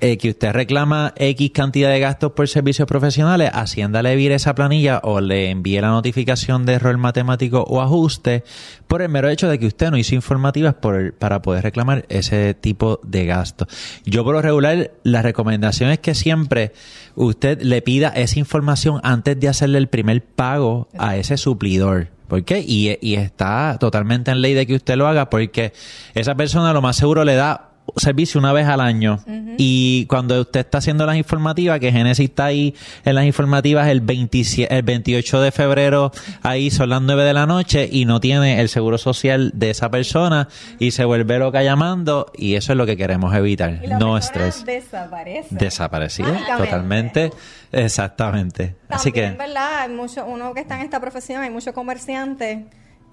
eh, 0.00 0.16
que 0.18 0.30
usted 0.30 0.52
reclama 0.52 1.12
X 1.16 1.50
cantidad 1.52 1.90
de 1.90 2.00
gastos 2.00 2.32
por 2.32 2.48
servicios 2.48 2.86
profesionales, 2.86 3.50
Hacienda 3.52 4.02
le 4.02 4.16
vire 4.16 4.34
esa 4.34 4.54
planilla 4.54 5.00
o 5.02 5.20
le 5.20 5.50
envíe 5.50 5.80
la 5.80 5.88
notificación 5.88 6.66
de 6.66 6.74
error 6.74 6.96
matemático 6.96 7.62
o 7.62 7.80
ajuste 7.80 8.44
por 8.86 9.02
el 9.02 9.08
mero 9.08 9.28
hecho 9.28 9.48
de 9.48 9.58
que 9.58 9.66
usted 9.66 9.90
no 9.90 9.96
hizo 9.96 10.14
informativas 10.14 10.74
por, 10.74 11.14
para 11.14 11.42
poder 11.42 11.62
reclamar 11.64 12.04
ese 12.08 12.54
tipo 12.54 13.00
de 13.02 13.26
gastos. 13.26 13.68
Yo 14.04 14.24
por 14.24 14.34
lo 14.34 14.42
regular, 14.42 14.92
la 15.02 15.22
recomendación 15.22 15.90
es 15.90 15.98
que 15.98 16.14
siempre 16.14 16.72
usted 17.14 17.62
le 17.62 17.82
pida 17.82 18.08
esa 18.08 18.38
información 18.38 19.00
antes 19.02 19.38
de 19.38 19.48
hacerle 19.48 19.78
el 19.78 19.88
primer 19.88 20.24
pago 20.24 20.88
a 20.98 21.16
ese 21.16 21.36
suplidor. 21.36 22.08
¿Por 22.28 22.44
qué? 22.44 22.64
Y 22.66 23.14
está 23.14 23.76
totalmente 23.78 24.30
en 24.30 24.40
ley 24.40 24.54
de 24.54 24.66
que 24.66 24.74
usted 24.74 24.96
lo 24.96 25.06
haga 25.06 25.28
porque 25.28 25.74
esa 26.14 26.34
persona 26.34 26.72
lo 26.72 26.80
más 26.80 26.96
seguro 26.96 27.24
le 27.24 27.34
da 27.34 27.71
servicio 27.96 28.38
una 28.38 28.52
vez 28.52 28.66
al 28.66 28.80
año. 28.80 29.20
Y 29.58 30.06
cuando 30.06 30.40
usted 30.40 30.60
está 30.60 30.78
haciendo 30.78 31.06
las 31.06 31.16
informativas 31.16 31.78
que 31.80 31.92
Genesis 31.92 32.30
está 32.30 32.46
ahí 32.46 32.74
en 33.04 33.14
las 33.14 33.24
informativas 33.24 33.88
el 33.88 34.00
27, 34.00 34.74
el 34.74 34.82
28 34.82 35.40
de 35.40 35.52
febrero 35.52 36.12
ahí 36.42 36.70
son 36.70 36.90
las 36.90 37.02
9 37.02 37.24
de 37.24 37.32
la 37.32 37.46
noche 37.46 37.88
y 37.90 38.04
no 38.04 38.20
tiene 38.20 38.60
el 38.60 38.68
seguro 38.68 38.98
social 38.98 39.52
de 39.54 39.70
esa 39.70 39.90
persona 39.90 40.48
y 40.78 40.92
se 40.92 41.04
vuelve 41.04 41.38
loca 41.38 41.62
llamando 41.62 42.30
y 42.36 42.54
eso 42.54 42.72
es 42.72 42.78
lo 42.78 42.86
que 42.86 42.96
queremos 42.96 43.34
evitar. 43.34 43.80
Y 43.82 43.86
la 43.86 43.98
no 43.98 44.16
estrés. 44.16 44.64
Desaparece. 44.64 45.54
desaparecido 45.54 46.34
totalmente. 46.58 47.30
Exactamente. 47.72 48.76
Así 48.88 49.10
También, 49.10 49.32
que 49.32 49.38
¿verdad? 49.38 49.80
Hay 49.80 49.88
mucho, 49.90 50.24
uno 50.26 50.52
que 50.54 50.60
está 50.60 50.76
en 50.76 50.82
esta 50.82 51.00
profesión, 51.00 51.42
hay 51.42 51.50
muchos 51.50 51.72
comerciantes 51.72 52.60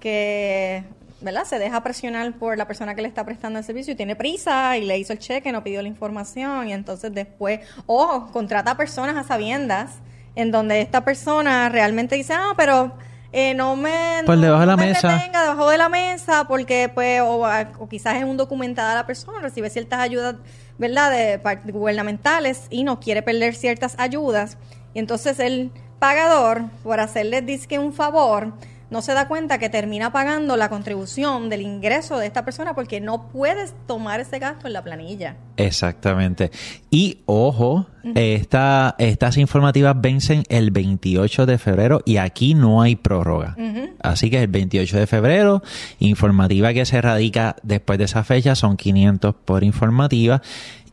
que, 0.00 0.84
¿verdad? 1.20 1.44
Se 1.44 1.58
deja 1.58 1.82
presionar 1.82 2.32
por 2.34 2.56
la 2.56 2.66
persona 2.66 2.94
que 2.94 3.02
le 3.02 3.08
está 3.08 3.24
prestando 3.24 3.58
el 3.58 3.64
servicio 3.64 3.92
y 3.92 3.96
tiene 3.96 4.16
prisa 4.16 4.76
y 4.76 4.84
le 4.84 4.98
hizo 4.98 5.12
el 5.12 5.18
cheque, 5.18 5.52
no 5.52 5.62
pidió 5.62 5.82
la 5.82 5.88
información 5.88 6.68
y 6.68 6.72
entonces 6.72 7.12
después, 7.12 7.60
o 7.86 8.28
contrata 8.32 8.76
personas 8.76 9.16
a 9.16 9.24
sabiendas 9.24 9.92
en 10.36 10.50
donde 10.50 10.80
esta 10.80 11.04
persona 11.04 11.68
realmente 11.68 12.14
dice, 12.14 12.32
ah, 12.34 12.52
pero 12.56 12.92
eh, 13.32 13.54
no 13.54 13.76
me... 13.76 14.22
No- 14.26 14.36
debajo 14.36 14.60
de 14.60 14.66
la 14.66 14.76
me 14.76 14.86
mesa. 14.86 15.16
retenga 15.16 15.42
debajo 15.42 15.68
de 15.70 15.78
la 15.78 15.88
mesa 15.88 16.44
porque 16.48 16.90
pues 16.92 17.20
o, 17.20 17.46
o 17.78 17.88
quizás 17.88 18.16
es 18.16 18.24
un 18.24 18.36
documentada 18.36 18.94
la 18.94 19.06
persona 19.06 19.40
recibe 19.40 19.70
ciertas 19.70 20.00
ayudas 20.00 20.36
verdad 20.78 21.10
de 21.10 21.38
gubernamentales 21.70 22.62
y 22.70 22.84
no 22.84 23.00
quiere 23.00 23.22
perder 23.22 23.54
ciertas 23.54 23.94
ayudas 23.98 24.56
y 24.94 24.98
entonces 24.98 25.38
el 25.38 25.70
pagador 25.98 26.62
por 26.82 26.98
hacerle 27.00 27.42
disque 27.42 27.78
un 27.78 27.92
favor 27.92 28.52
no 28.90 29.02
se 29.02 29.14
da 29.14 29.28
cuenta 29.28 29.58
que 29.58 29.68
termina 29.68 30.12
pagando 30.12 30.56
la 30.56 30.68
contribución 30.68 31.48
del 31.48 31.62
ingreso 31.62 32.18
de 32.18 32.26
esta 32.26 32.44
persona 32.44 32.74
porque 32.74 33.00
no 33.00 33.28
puedes 33.28 33.72
tomar 33.86 34.20
ese 34.20 34.38
gasto 34.38 34.66
en 34.66 34.72
la 34.72 34.82
planilla 34.82 35.36
Exactamente. 35.56 36.50
Y 36.90 37.18
ojo, 37.26 37.86
esta- 38.14 38.94
estas 38.98 39.36
informativas 39.36 39.94
vencen 40.00 40.42
el 40.48 40.70
28 40.70 41.44
de 41.46 41.58
febrero 41.58 42.00
y 42.06 42.16
aquí 42.16 42.54
no 42.54 42.80
hay 42.80 42.96
prórroga. 42.96 43.56
Así 44.02 44.30
que 44.30 44.40
el 44.42 44.48
28 44.48 44.98
de 44.98 45.06
febrero, 45.06 45.62
informativa 45.98 46.72
que 46.72 46.84
se 46.86 47.00
radica 47.00 47.56
después 47.62 47.98
de 47.98 48.06
esa 48.06 48.24
fecha 48.24 48.54
son 48.54 48.76
500 48.76 49.34
por 49.44 49.62
informativa. 49.62 50.40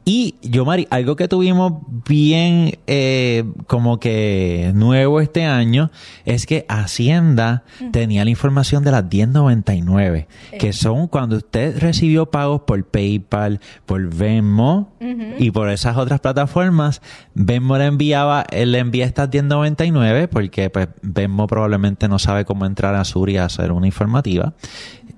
Y 0.10 0.36
yo, 0.42 0.64
Mari, 0.64 0.88
algo 0.90 1.18
que 1.18 1.28
tuvimos 1.28 1.74
bien 2.08 2.80
eh, 2.88 3.44
como 3.68 4.00
que 4.00 4.72
nuevo 4.74 5.20
este 5.20 5.44
año 5.44 5.92
es 6.24 6.46
que 6.46 6.66
Hacienda 6.70 7.66
tenía 7.92 8.24
la 8.24 8.30
información 8.30 8.86
de 8.86 8.92
las 8.92 9.04
1099, 9.04 10.30
que 10.58 10.72
son 10.72 11.10
cuando 11.10 11.36
usted 11.36 11.78
recibió 11.80 12.28
pagos 12.28 12.62
por 12.62 12.86
PayPal, 12.86 13.60
por 13.86 14.16
Venmo 14.16 14.94
y 15.38 15.52
por 15.52 15.70
esas 15.70 15.98
otras 15.98 16.22
plataformas. 16.22 17.02
Venmo 17.34 17.78
le 17.78 17.88
enviaba, 17.88 18.46
él 18.50 18.72
le 18.72 18.80
envía 18.80 19.04
estas 19.04 19.28
1099 19.28 20.30
porque 20.30 20.70
pues 20.70 20.88
Venmo 21.02 21.48
probablemente 21.48 22.08
no 22.08 22.18
sabe 22.18 22.46
cómo 22.46 22.66
entrar 22.66 22.96
a 22.96 23.04
Suri 23.04 23.36
a 23.36 23.44
hacer 23.44 23.74
una 23.74 23.88
informativa. 23.88 24.54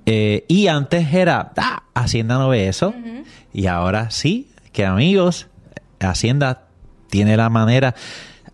Eh, 0.07 0.45
y 0.47 0.65
antes 0.65 1.13
era, 1.13 1.53
ah, 1.57 1.83
Hacienda 1.93 2.39
no 2.39 2.49
ve 2.49 2.67
eso. 2.67 2.95
Y 3.53 3.67
ahora 3.67 4.09
sí, 4.09 4.47
que 4.71 4.85
amigos, 4.85 5.47
Hacienda 5.99 6.67
tiene 7.09 7.35
la 7.37 7.49
manera 7.49 7.95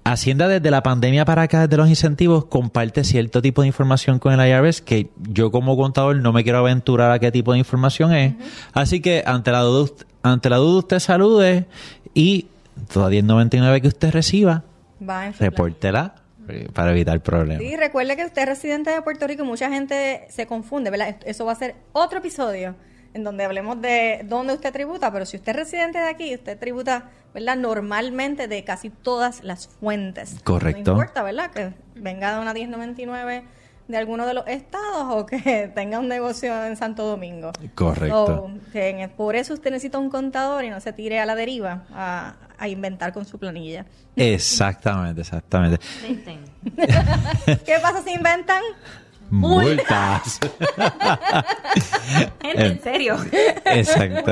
Hacienda 0.08 0.48
desde 0.48 0.70
la 0.70 0.84
pandemia 0.84 1.26
para 1.26 1.42
acá, 1.42 1.62
desde 1.62 1.78
los 1.78 1.90
incentivos, 1.90 2.46
comparte 2.46 3.04
cierto 3.04 3.42
tipo 3.42 3.64
de 3.64 3.68
información 3.68 4.20
con 4.20 4.40
el 4.40 4.48
IRS 4.48 4.84
que 4.84 5.10
yo 5.18 5.50
como 5.50 5.76
contador 5.76 6.18
no 6.18 6.32
me 6.32 6.44
quiero 6.44 6.60
aventurar 6.60 7.10
a 7.10 7.18
qué 7.18 7.32
tipo 7.32 7.54
de 7.54 7.58
información 7.58 8.14
es. 8.14 8.36
Así 8.74 9.02
que 9.02 9.24
ante 9.26 9.52
la 9.52 9.62
duda, 9.62 9.90
ante 10.22 10.52
la 10.52 10.58
duda 10.58 10.78
usted 10.78 11.00
salude 11.00 11.66
y 12.14 12.46
toda 12.94 13.10
1099 13.10 13.82
que 13.82 13.88
usted 13.88 14.12
reciba, 14.12 14.64
Va 15.02 15.32
repórtela 15.40 16.14
para 16.74 16.92
evitar 16.92 17.20
problemas. 17.22 17.64
Sí, 17.64 17.76
recuerde 17.76 18.16
que 18.16 18.26
usted 18.26 18.44
es 18.44 18.48
residente 18.48 18.92
de 18.92 19.02
Puerto 19.02 19.26
Rico 19.26 19.42
y 19.42 19.48
mucha 19.48 19.72
gente 19.72 20.28
se 20.30 20.46
confunde, 20.46 20.92
¿verdad? 20.92 21.16
Eso 21.26 21.46
va 21.46 21.54
a 21.54 21.56
ser 21.56 21.78
otro 21.94 22.20
episodio 22.20 22.76
en 23.16 23.24
donde 23.24 23.46
hablemos 23.46 23.82
de 23.82 24.22
dónde 24.26 24.54
usted 24.54 24.72
tributa, 24.74 25.12
pero 25.12 25.26
si 25.26 25.38
usted 25.38 25.52
es 25.52 25.56
residente 25.56 25.98
de 26.00 26.10
aquí, 26.10 26.36
usted 26.36 26.60
tributa, 26.60 27.06
¿verdad? 27.34 27.56
Normalmente 27.56 28.48
de 28.48 28.64
casi 28.64 28.90
todas 28.90 29.44
las 29.44 29.68
fuentes. 29.68 30.36
Correcto. 30.44 30.94
No 30.94 31.00
importa, 31.00 31.24
¿verdad? 31.24 31.50
Que 31.52 31.74
venga 31.96 32.36
de 32.36 32.42
una 32.42 32.54
1099 32.54 33.44
de 33.88 33.98
alguno 33.98 34.26
de 34.26 34.34
los 34.34 34.48
estados 34.48 35.06
o 35.14 35.26
que 35.28 35.72
tenga 35.76 36.00
un 36.00 36.08
negocio 36.08 36.66
en 36.66 36.76
Santo 36.76 37.06
Domingo. 37.06 37.52
Correcto. 37.76 38.26
So, 38.26 38.72
que 38.74 38.90
en- 38.90 39.10
por 39.12 39.36
eso 39.36 39.54
usted 39.54 39.72
necesita 39.72 39.98
un 40.00 40.10
contador 40.10 40.64
y 40.66 40.70
no 40.70 40.80
se 40.82 40.92
tire 40.92 41.20
a 41.20 41.26
la 41.26 41.36
deriva 41.36 41.84
a, 41.94 42.34
a 42.58 42.68
inventar 42.68 43.14
con 43.14 43.26
su 43.26 43.38
planilla. 43.40 43.86
Exactamente, 44.16 45.22
exactamente. 45.22 45.80
¿Qué 47.66 47.76
pasa 47.82 48.02
si 48.04 48.12
inventan? 48.14 48.62
Multas. 49.30 50.40
Gente, 52.42 52.66
en 52.66 52.82
serio. 52.82 53.18
Exacto. 53.66 54.32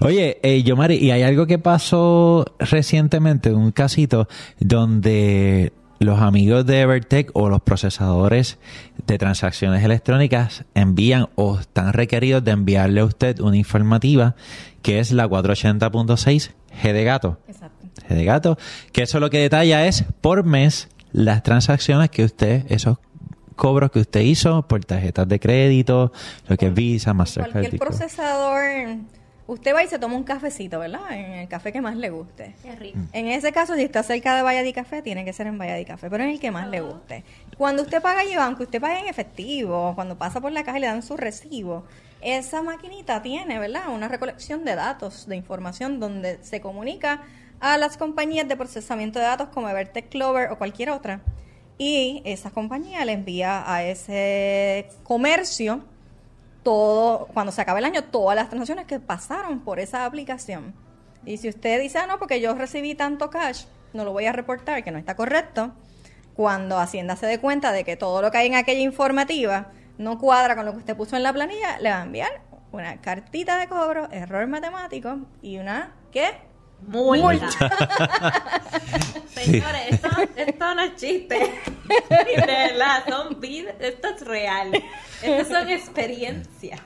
Oye, 0.00 0.38
eh, 0.42 0.62
Yomari, 0.62 0.96
y 0.96 1.10
hay 1.10 1.22
algo 1.22 1.46
que 1.46 1.58
pasó 1.58 2.44
recientemente, 2.58 3.52
un 3.52 3.72
casito 3.72 4.28
donde 4.58 5.72
los 6.00 6.20
amigos 6.20 6.64
de 6.64 6.80
Evertech 6.80 7.30
o 7.34 7.48
los 7.48 7.60
procesadores 7.60 8.58
de 9.06 9.18
transacciones 9.18 9.84
electrónicas 9.84 10.64
envían 10.74 11.28
o 11.34 11.58
están 11.58 11.92
requeridos 11.92 12.44
de 12.44 12.52
enviarle 12.52 13.00
a 13.00 13.04
usted 13.04 13.40
una 13.40 13.56
informativa 13.56 14.36
que 14.82 15.00
es 15.00 15.12
la 15.12 15.28
480.6 15.28 16.52
G 16.82 16.92
de 16.92 17.04
gato. 17.04 17.38
Exacto. 17.48 17.86
G 18.08 18.14
de 18.14 18.24
gato, 18.24 18.58
que 18.92 19.02
eso 19.02 19.18
lo 19.20 19.28
que 19.28 19.38
detalla 19.38 19.86
es 19.86 20.04
por 20.20 20.44
mes 20.44 20.88
las 21.12 21.42
transacciones 21.42 22.10
que 22.10 22.24
usted, 22.24 22.64
esos 22.68 22.98
cobros 23.58 23.90
que 23.90 23.98
usted 23.98 24.20
hizo 24.20 24.62
por 24.62 24.82
tarjetas 24.84 25.28
de 25.28 25.38
crédito, 25.38 26.12
lo 26.46 26.56
que 26.56 26.68
es 26.68 26.74
Visa, 26.74 27.12
Mastercard. 27.12 27.52
Cualquier 27.52 27.78
procesador, 27.78 28.96
usted 29.48 29.74
va 29.74 29.82
y 29.82 29.88
se 29.88 29.98
toma 29.98 30.14
un 30.14 30.22
cafecito, 30.22 30.78
¿verdad? 30.78 31.00
En 31.10 31.32
el 31.32 31.48
café 31.48 31.72
que 31.72 31.80
más 31.80 31.96
le 31.96 32.10
guste. 32.10 32.54
Qué 32.62 32.76
rico. 32.76 32.98
En 33.12 33.26
ese 33.26 33.50
caso, 33.50 33.74
si 33.74 33.82
está 33.82 34.02
cerca 34.02 34.36
de 34.36 34.42
Valladí 34.42 34.72
Café, 34.72 35.02
tiene 35.02 35.24
que 35.24 35.32
ser 35.32 35.48
en 35.48 35.58
Valladí 35.58 35.84
Café, 35.84 36.08
pero 36.08 36.22
en 36.22 36.30
el 36.30 36.40
que 36.40 36.50
más 36.50 36.68
le 36.68 36.80
guste. 36.80 37.24
Cuando 37.58 37.82
usted 37.82 38.00
paga 38.00 38.20
allí 38.20 38.36
banco, 38.36 38.62
usted 38.62 38.80
paga 38.80 39.00
en 39.00 39.08
efectivo, 39.08 39.92
cuando 39.94 40.16
pasa 40.16 40.40
por 40.40 40.52
la 40.52 40.62
caja 40.62 40.78
y 40.78 40.82
le 40.82 40.86
dan 40.86 41.02
su 41.02 41.16
recibo, 41.16 41.84
esa 42.20 42.62
maquinita 42.62 43.22
tiene, 43.22 43.58
¿verdad? 43.58 43.88
Una 43.88 44.06
recolección 44.08 44.64
de 44.64 44.76
datos, 44.76 45.26
de 45.26 45.36
información, 45.36 45.98
donde 45.98 46.38
se 46.42 46.60
comunica 46.60 47.22
a 47.60 47.76
las 47.76 47.96
compañías 47.96 48.46
de 48.46 48.56
procesamiento 48.56 49.18
de 49.18 49.24
datos 49.24 49.48
como 49.48 49.68
Evertech 49.68 50.08
Clover 50.08 50.52
o 50.52 50.58
cualquier 50.58 50.90
otra. 50.90 51.20
Y 51.78 52.22
esa 52.24 52.50
compañía 52.50 53.04
le 53.04 53.12
envía 53.12 53.72
a 53.72 53.84
ese 53.84 54.90
comercio 55.04 55.84
todo, 56.64 57.28
cuando 57.32 57.52
se 57.52 57.62
acabe 57.62 57.78
el 57.78 57.84
año, 57.84 58.04
todas 58.04 58.34
las 58.34 58.48
transacciones 58.48 58.86
que 58.86 58.98
pasaron 58.98 59.60
por 59.60 59.78
esa 59.78 60.04
aplicación. 60.04 60.74
Y 61.24 61.36
si 61.36 61.48
usted 61.48 61.80
dice, 61.80 61.98
ah, 61.98 62.06
no, 62.06 62.18
porque 62.18 62.40
yo 62.40 62.54
recibí 62.54 62.94
tanto 62.94 63.30
cash, 63.30 63.64
no 63.92 64.04
lo 64.04 64.12
voy 64.12 64.26
a 64.26 64.32
reportar, 64.32 64.82
que 64.82 64.90
no 64.90 64.98
está 64.98 65.14
correcto, 65.14 65.72
cuando 66.34 66.78
Hacienda 66.78 67.16
se 67.16 67.26
dé 67.26 67.38
cuenta 67.38 67.72
de 67.72 67.84
que 67.84 67.96
todo 67.96 68.22
lo 68.22 68.30
que 68.30 68.38
hay 68.38 68.48
en 68.48 68.56
aquella 68.56 68.80
informativa 68.80 69.72
no 69.98 70.18
cuadra 70.18 70.56
con 70.56 70.66
lo 70.66 70.72
que 70.72 70.78
usted 70.78 70.96
puso 70.96 71.16
en 71.16 71.22
la 71.22 71.32
planilla, 71.32 71.78
le 71.78 71.90
va 71.90 72.00
a 72.00 72.04
enviar 72.04 72.40
una 72.72 73.00
cartita 73.00 73.58
de 73.58 73.68
cobro, 73.68 74.10
error 74.10 74.46
matemático 74.46 75.18
y 75.42 75.58
una, 75.58 75.94
¿qué? 76.12 76.28
Multa. 76.86 77.48
Señores, 79.28 79.82
esto, 79.90 80.08
esto 80.36 80.74
no 80.74 80.82
es 80.82 80.96
chiste. 80.96 81.38
De 82.08 82.46
verdad, 82.46 83.04
son 83.08 83.40
vidas, 83.40 83.74
esto 83.80 84.08
es 84.08 84.26
real. 84.26 84.72
Estas 85.22 85.48
son 85.48 85.68
experiencias. 85.68 86.80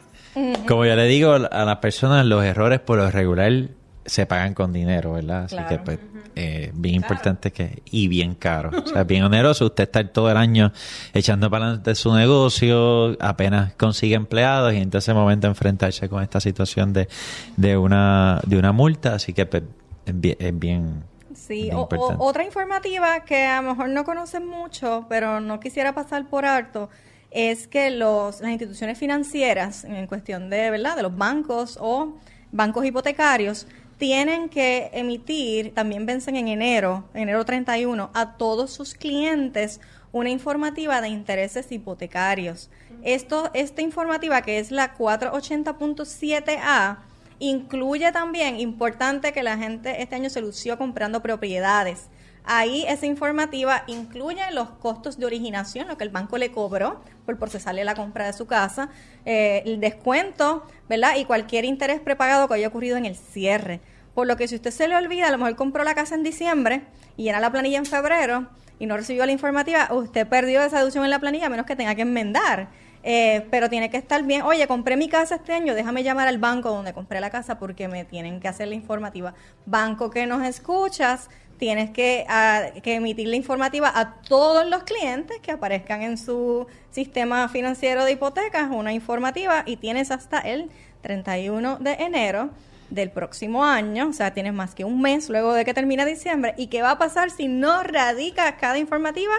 Como 0.67 0.87
yo 0.87 0.97
le 0.97 1.05
digo 1.07 1.33
a 1.33 1.65
las 1.65 1.77
personas, 1.79 2.25
los 2.25 2.43
errores 2.43 2.81
por 2.81 2.97
lo 2.97 3.11
regular 3.11 3.69
se 4.05 4.27
pagan 4.27 4.55
con 4.55 4.73
dinero, 4.73 5.13
¿verdad? 5.13 5.45
Así 5.45 5.57
que, 5.69 5.79
pues, 5.79 5.99
eh, 6.35 6.71
bien 6.75 6.97
importante 6.97 7.53
que... 7.53 7.83
Y 7.91 8.09
bien 8.09 8.35
caro. 8.35 8.71
O 8.85 8.87
sea, 8.87 9.05
bien 9.05 9.23
oneroso 9.23 9.67
usted 9.67 9.85
estar 9.85 10.09
todo 10.09 10.31
el 10.31 10.37
año 10.37 10.73
echando 11.13 11.51
para 11.51 11.67
adelante 11.67 11.95
su 11.95 12.13
negocio, 12.15 13.17
apenas 13.21 13.75
consigue 13.75 14.15
empleados 14.15 14.73
y 14.73 14.79
en 14.79 14.91
ese 14.93 15.15
momento 15.15 15.47
enfrentarse 15.47 16.09
con 16.09 16.23
esta 16.23 16.41
situación 16.41 16.93
de, 16.93 17.09
de, 17.57 17.77
una, 17.77 18.41
de 18.47 18.57
una 18.57 18.73
multa. 18.73 19.15
Así 19.15 19.35
que, 19.35 19.47
pues, 19.47 19.63
es 20.07 20.21
bien... 20.21 20.37
es 20.39 20.59
bien- 20.59 21.05
Sí, 21.35 21.63
bien 21.63 21.77
o- 21.77 21.79
o- 21.79 21.83
importante. 21.83 22.17
otra 22.19 22.45
informativa 22.45 23.21
que 23.25 23.45
a 23.47 23.63
lo 23.63 23.71
mejor 23.71 23.89
no 23.89 24.05
conocen 24.05 24.47
mucho, 24.47 25.07
pero 25.09 25.41
no 25.41 25.61
quisiera 25.61 25.95
pasar 25.95 26.29
por 26.29 26.45
alto, 26.45 26.91
es 27.31 27.67
que 27.69 27.89
los, 27.91 28.43
las 28.43 28.51
instituciones 28.51 28.99
financieras, 28.99 29.85
en 29.85 30.07
cuestión 30.07 30.51
de, 30.51 30.71
¿verdad? 30.71 30.95
de 30.97 31.03
los 31.03 31.17
bancos 31.17 31.79
o 31.81 32.19
bancos 32.51 32.85
hipotecarios, 32.85 33.67
tienen 33.97 34.51
que 34.51 34.91
emitir, 34.93 35.73
también 35.73 36.05
vencen 36.05 36.37
en 36.37 36.49
enero, 36.49 37.05
enero 37.15 37.47
31, 37.47 38.11
a 38.13 38.37
todos 38.37 38.71
sus 38.73 38.93
clientes 38.93 39.81
una 40.13 40.29
informativa 40.29 41.01
de 41.01 41.09
intereses 41.09 41.73
hipotecarios. 41.73 42.69
Esto, 43.05 43.51
esta 43.55 43.81
informativa, 43.81 44.43
que 44.43 44.59
es 44.59 44.71
la 44.71 44.95
480.7A, 44.95 46.99
Incluye 47.39 48.13
también, 48.13 48.61
importante 48.61 49.33
que 49.33 49.43
la 49.43 49.59
gente 49.59 50.03
este 50.03 50.15
año 50.15 50.31
se 50.31 50.41
lució 50.41 50.79
comprando 50.79 51.23
propiedades. 51.23 52.09
Ahí 52.45 52.85
esa 52.89 53.07
informativa 53.07 53.85
incluye 53.87 54.43
los 54.53 54.71
costos 54.71 55.17
de 55.17 55.27
originación, 55.27 55.87
lo 55.87 55.97
que 55.97 56.05
el 56.05 56.11
banco 56.11 56.39
le 56.39 56.51
cobró 56.51 57.01
por 57.25 57.39
procesarle 57.39 57.85
la 57.85 57.95
compra 57.95 58.27
de 58.27 58.33
su 58.33 58.47
casa, 58.47 58.89
eh, 59.25 59.63
el 59.65 59.79
descuento, 59.79 60.67
¿verdad? 60.89 61.17
Y 61.17 61.25
cualquier 61.25 61.65
interés 61.65 62.01
prepagado 62.01 62.49
que 62.49 62.55
haya 62.55 62.69
ocurrido 62.69 62.97
en 62.97 63.07
el 63.07 63.15
cierre. 63.15 63.81
Por 64.15 64.27
lo 64.27 64.37
que 64.37 64.49
si 64.49 64.57
usted 64.57 64.73
se 64.73 64.89
le 64.89 64.97
olvida, 64.97 65.29
a 65.29 65.31
lo 65.31 65.39
mejor 65.39 65.55
compró 65.55 65.85
la 65.85 65.95
casa 65.95 66.17
en 66.17 66.25
diciembre 66.25 66.83
y 67.17 67.25
llena 67.25 67.39
la 67.39 67.53
planilla 67.53 67.79
en 67.79 67.87
febrero 67.87 68.49
y 68.79 68.87
no 68.87 68.97
recibió 68.97 69.25
la 69.25 69.33
informativa, 69.33 69.89
usted 69.93 70.27
perdió 70.27 70.63
esa 70.63 70.79
deducción 70.79 71.05
en 71.05 71.11
la 71.11 71.21
planilla 71.21 71.47
a 71.47 71.51
menos 71.51 71.67
que 71.67 71.77
tenga 71.77 71.95
que 71.95 72.03
enmendar. 72.03 72.71
Eh, 73.03 73.47
pero 73.51 73.69
tiene 73.69 73.91
que 73.91 73.97
estar 73.97 74.23
bien. 74.23 74.43
Oye, 74.43 74.67
compré 74.67 74.97
mi 74.97 75.09
casa 75.09 75.37
este 75.37 75.53
año, 75.53 75.75
déjame 75.75 76.03
llamar 76.03 76.29
al 76.29 76.39
banco 76.39 76.71
donde 76.71 76.93
compré 76.93 77.21
la 77.21 77.31
casa 77.31 77.59
porque 77.59 77.89
me 77.89 78.05
tienen 78.05 78.41
que 78.41 78.49
hacer 78.49 78.69
la 78.69 78.75
informativa. 78.75 79.35
Banco 79.67 80.11
que 80.11 80.27
nos 80.27 80.45
escuchas, 80.47 81.29
tienes 81.59 81.91
que, 81.91 82.25
ah, 82.29 82.67
que 82.83 82.95
emitir 82.95 83.29
la 83.29 83.37
informativa 83.37 83.91
a 83.95 84.15
todos 84.23 84.67
los 84.67 84.85
clientes 84.85 85.39
que 85.41 85.53
aparezcan 85.53 86.03
en 86.03 86.17
su 86.17 86.67
sistema 86.91 87.49
financiero 87.49 88.05
de 88.05 88.13
hipotecas, 88.13 88.71
una 88.71 88.93
informativa, 88.93 89.65
y 89.67 89.77
tienes 89.77 90.11
hasta 90.11 90.39
el 90.39 90.71
31 91.03 91.79
de 91.79 91.93
enero 91.95 92.51
del 92.91 93.11
próximo 93.11 93.65
año, 93.65 94.09
o 94.09 94.13
sea, 94.13 94.35
tienes 94.35 94.53
más 94.53 94.75
que 94.75 94.85
un 94.85 95.01
mes 95.01 95.29
luego 95.31 95.55
de 95.55 95.65
que 95.65 95.73
termine 95.73 96.05
diciembre. 96.05 96.55
¿Y 96.59 96.67
qué 96.67 96.83
va 96.83 96.93
a 96.93 96.99
pasar 96.99 97.31
si 97.31 97.49
no 97.49 97.83
radica 97.83 98.57
cada 98.57 98.79
informativa? 98.79 99.33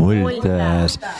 Multas. 0.00 1.00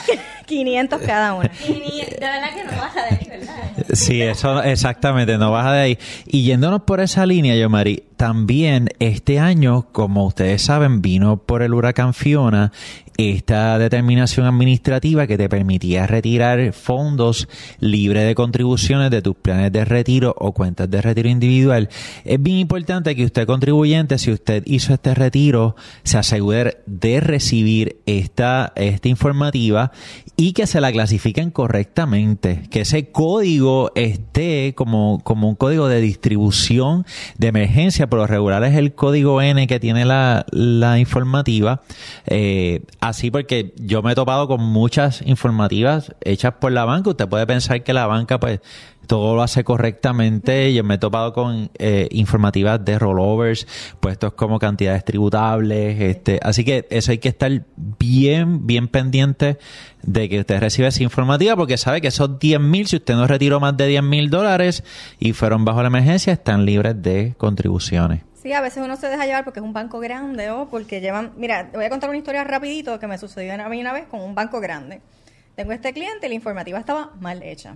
500 0.51 1.01
cada 1.01 1.33
una. 1.33 1.49
De 1.67 2.19
verdad 2.19 2.55
que 2.55 2.63
no 2.63 2.81
baja 2.81 3.01
de 3.03 3.15
ahí, 3.15 3.27
¿verdad? 3.29 3.55
Sí, 3.93 4.21
eso 4.21 4.61
exactamente, 4.63 5.37
no 5.37 5.51
baja 5.51 5.71
de 5.71 5.81
ahí. 5.81 5.99
Y 6.25 6.43
yéndonos 6.43 6.81
por 6.81 6.99
esa 6.99 7.25
línea, 7.25 7.55
yo 7.55 7.69
Mari, 7.69 8.03
también 8.17 8.89
este 8.99 9.39
año, 9.39 9.87
como 9.91 10.25
ustedes 10.25 10.61
saben, 10.61 11.01
vino 11.01 11.37
por 11.37 11.61
el 11.61 11.73
huracán 11.73 12.13
Fiona 12.13 12.71
esta 13.17 13.77
determinación 13.77 14.47
administrativa 14.47 15.27
que 15.27 15.37
te 15.37 15.49
permitía 15.49 16.07
retirar 16.07 16.73
fondos 16.73 17.47
libres 17.79 18.25
de 18.25 18.35
contribuciones 18.35 19.11
de 19.11 19.21
tus 19.21 19.35
planes 19.35 19.71
de 19.71 19.85
retiro 19.85 20.33
o 20.37 20.53
cuentas 20.53 20.89
de 20.89 21.01
retiro 21.01 21.29
individual. 21.29 21.89
Es 22.23 22.41
bien 22.41 22.57
importante 22.57 23.15
que 23.15 23.25
usted 23.25 23.45
contribuyente, 23.45 24.17
si 24.17 24.31
usted 24.31 24.63
hizo 24.65 24.93
este 24.93 25.13
retiro, 25.13 25.75
se 26.03 26.17
asegure 26.17 26.77
de 26.85 27.19
recibir 27.19 27.97
esta, 28.05 28.70
esta 28.75 29.07
informativa 29.07 29.91
y 30.35 30.53
que 30.53 30.67
se 30.67 30.81
la 30.81 30.91
clasifiquen 30.91 31.51
correctamente, 31.51 32.63
que 32.69 32.81
ese 32.81 33.11
código 33.11 33.91
esté 33.95 34.73
como, 34.75 35.21
como 35.23 35.49
un 35.49 35.55
código 35.55 35.87
de 35.87 36.01
distribución 36.01 37.05
de 37.37 37.47
emergencia, 37.47 38.09
por 38.09 38.19
lo 38.19 38.27
regular 38.27 38.63
es 38.63 38.75
el 38.75 38.93
código 38.93 39.41
N 39.41 39.67
que 39.67 39.79
tiene 39.79 40.05
la, 40.05 40.45
la 40.51 40.99
informativa, 40.99 41.81
eh, 42.25 42.81
así 42.99 43.31
porque 43.31 43.73
yo 43.77 44.01
me 44.01 44.13
he 44.13 44.15
topado 44.15 44.47
con 44.47 44.61
muchas 44.61 45.21
informativas 45.25 46.13
hechas 46.21 46.53
por 46.59 46.71
la 46.71 46.85
banca, 46.85 47.11
usted 47.11 47.29
puede 47.29 47.45
pensar 47.45 47.83
que 47.83 47.93
la 47.93 48.07
banca 48.07 48.39
pues 48.39 48.61
todo 49.07 49.35
lo 49.35 49.43
hace 49.43 49.63
correctamente. 49.63 50.73
Yo 50.73 50.83
me 50.83 50.95
he 50.95 50.97
topado 50.97 51.33
con 51.33 51.69
eh, 51.77 52.07
informativas 52.11 52.83
de 52.83 52.97
rollovers, 52.99 53.67
puestos 53.99 54.33
como 54.33 54.59
cantidades 54.59 55.03
tributables. 55.05 55.99
Este, 55.99 56.39
así 56.41 56.63
que 56.63 56.87
eso 56.89 57.11
hay 57.11 57.17
que 57.17 57.29
estar 57.29 57.51
bien, 57.75 58.65
bien 58.65 58.87
pendiente 58.87 59.57
de 60.03 60.29
que 60.29 60.39
usted 60.39 60.59
reciba 60.59 60.87
esa 60.87 61.03
informativa 61.03 61.55
porque 61.55 61.77
sabe 61.77 62.01
que 62.01 62.07
esos 62.07 62.39
10 62.39 62.59
mil, 62.59 62.87
si 62.87 62.97
usted 62.97 63.15
no 63.15 63.27
retiró 63.27 63.59
más 63.59 63.75
de 63.77 63.87
10 63.87 64.03
mil 64.03 64.29
dólares 64.29 64.83
y 65.19 65.33
fueron 65.33 65.65
bajo 65.65 65.81
la 65.81 65.87
emergencia, 65.87 66.33
están 66.33 66.65
libres 66.65 67.01
de 67.01 67.35
contribuciones. 67.37 68.21
Sí, 68.41 68.53
a 68.53 68.61
veces 68.61 68.83
uno 68.83 68.95
se 68.95 69.07
deja 69.07 69.25
llevar 69.25 69.43
porque 69.43 69.59
es 69.59 69.63
un 69.63 69.73
banco 69.73 69.99
grande 69.99 70.49
o 70.49 70.67
porque 70.67 70.99
llevan... 70.99 71.33
Mira, 71.37 71.69
te 71.69 71.77
voy 71.77 71.85
a 71.85 71.89
contar 71.89 72.09
una 72.09 72.17
historia 72.17 72.43
rapidito 72.43 72.99
que 72.99 73.05
me 73.05 73.19
sucedió 73.19 73.53
a 73.53 73.69
mí 73.69 73.79
una 73.79 73.93
vez 73.93 74.05
con 74.05 74.19
un 74.21 74.33
banco 74.33 74.59
grande. 74.59 75.01
Tengo 75.55 75.73
este 75.73 75.93
cliente 75.93 76.25
y 76.25 76.29
la 76.29 76.35
informativa 76.35 76.79
estaba 76.79 77.11
mal 77.19 77.43
hecha. 77.43 77.75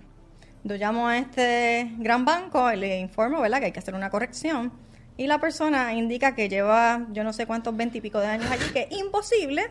Yo 0.65 0.77
llamo 0.77 1.07
a 1.07 1.19
este 1.19 1.91
gran 1.99 2.25
banco 2.25 2.71
y 2.71 2.75
le 2.75 2.99
informo, 2.99 3.39
¿verdad?, 3.39 3.59
que 3.59 3.65
hay 3.65 3.71
que 3.71 3.77
hacer 3.77 3.93
una 3.93 4.09
corrección. 4.09 4.73
Y 5.15 5.27
la 5.27 5.37
persona 5.37 5.93
indica 5.93 6.33
que 6.33 6.49
lleva 6.49 7.05
yo 7.11 7.23
no 7.23 7.33
sé 7.33 7.45
cuántos 7.45 7.77
veintipico 7.77 8.19
de 8.19 8.25
años 8.25 8.49
allí, 8.49 8.65
que 8.73 8.87
es 8.89 8.97
imposible 8.97 9.69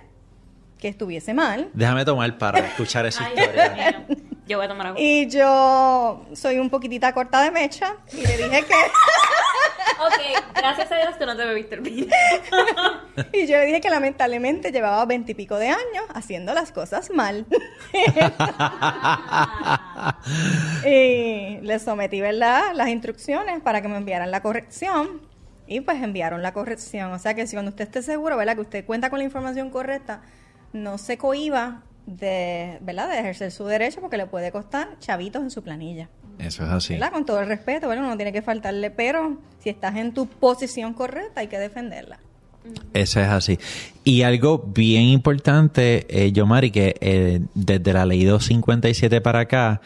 que 0.79 0.87
estuviese 0.87 1.35
mal. 1.35 1.69
Déjame 1.75 2.05
tomar 2.05 2.39
para 2.39 2.61
escuchar 2.61 3.07
esa 3.07 3.29
historia. 3.29 4.07
Yo 4.47 4.59
voy 4.59 4.67
a 4.67 4.69
tomar 4.69 4.87
agua. 4.87 5.01
Y 5.01 5.29
yo 5.29 6.27
soy 6.33 6.61
un 6.61 6.71
poquitita 6.71 7.13
corta 7.13 7.43
de 7.43 7.51
mecha 7.51 7.97
y 8.13 8.19
le 8.21 8.37
dije 8.37 8.65
que... 8.65 8.75
Ok, 10.01 10.45
gracias 10.55 10.91
a 10.91 10.97
Dios 10.97 11.19
tú 11.19 11.25
no 11.25 11.37
te 11.37 11.45
bebiste 11.45 11.77
el 11.77 11.81
vino. 11.81 12.07
y 13.33 13.47
yo 13.47 13.59
le 13.59 13.67
dije 13.67 13.81
que 13.81 13.91
lamentablemente 13.91 14.73
llevaba 14.73 15.05
veintipico 15.07 15.57
de 15.57 15.69
años 15.69 16.05
haciendo 16.15 16.53
las 16.53 16.73
cosas 16.73 17.11
mal. 17.11 17.47
y 20.87 21.59
le 21.61 21.79
sometí, 21.79 22.21
¿verdad?, 22.21 22.73
las 22.75 22.89
instrucciones 22.89 23.61
para 23.61 23.83
que 23.83 23.89
me 23.89 23.97
enviaran 23.97 24.31
la 24.31 24.43
corrección. 24.43 25.23
Y 25.67 25.81
pues 25.81 26.03
enviaron 26.03 26.43
la 26.43 26.53
corrección. 26.53 27.13
O 27.13 27.19
sea 27.19 27.35
que 27.35 27.47
si 27.47 27.57
cuando 27.57 27.71
usted 27.71 27.85
esté 27.85 28.03
seguro, 28.03 28.37
¿verdad?, 28.37 28.55
que 28.55 28.61
usted 28.61 28.85
cuenta 28.85 29.11
con 29.11 29.19
la 29.19 29.25
información 29.25 29.71
correcta, 29.71 30.23
no 30.73 30.99
se 30.99 31.17
cohiba 31.17 31.83
de, 32.07 32.79
¿verdad?, 32.83 33.09
de 33.09 33.19
ejercer 33.19 33.51
su 33.51 33.65
derecho 33.65 34.01
porque 34.01 34.17
le 34.17 34.27
puede 34.27 34.53
costar 34.53 34.99
chavitos 34.99 35.43
en 35.43 35.51
su 35.51 35.63
planilla. 35.63 36.11
Eso 36.39 36.65
es 36.65 36.71
así. 36.71 36.95
¿Verdad? 36.95 37.13
Con 37.13 37.25
todo 37.25 37.41
el 37.41 37.47
respeto, 37.47 37.87
bueno, 37.87 38.03
no 38.03 38.17
tiene 38.17 38.33
que 38.33 38.43
faltarle, 38.43 38.91
pero 38.91 39.39
si 39.61 39.71
estás 39.71 39.97
en 39.97 40.13
tu 40.13 40.27
posición 40.27 40.93
correcta 40.93 41.41
hay 41.41 41.47
que 41.47 41.59
defenderla. 41.59 42.19
Eso 42.92 43.21
es 43.21 43.28
así. 43.28 43.59
Y 44.04 44.23
algo 44.23 44.59
bien 44.75 45.02
importante, 45.04 46.06
eh, 46.09 46.33
Yomari, 46.33 46.71
que 46.71 46.94
eh, 47.00 47.40
desde 47.54 47.92
la 47.92 48.06
ley 48.06 48.25
257 48.25 49.21
para 49.21 49.40
acá, 49.40 49.80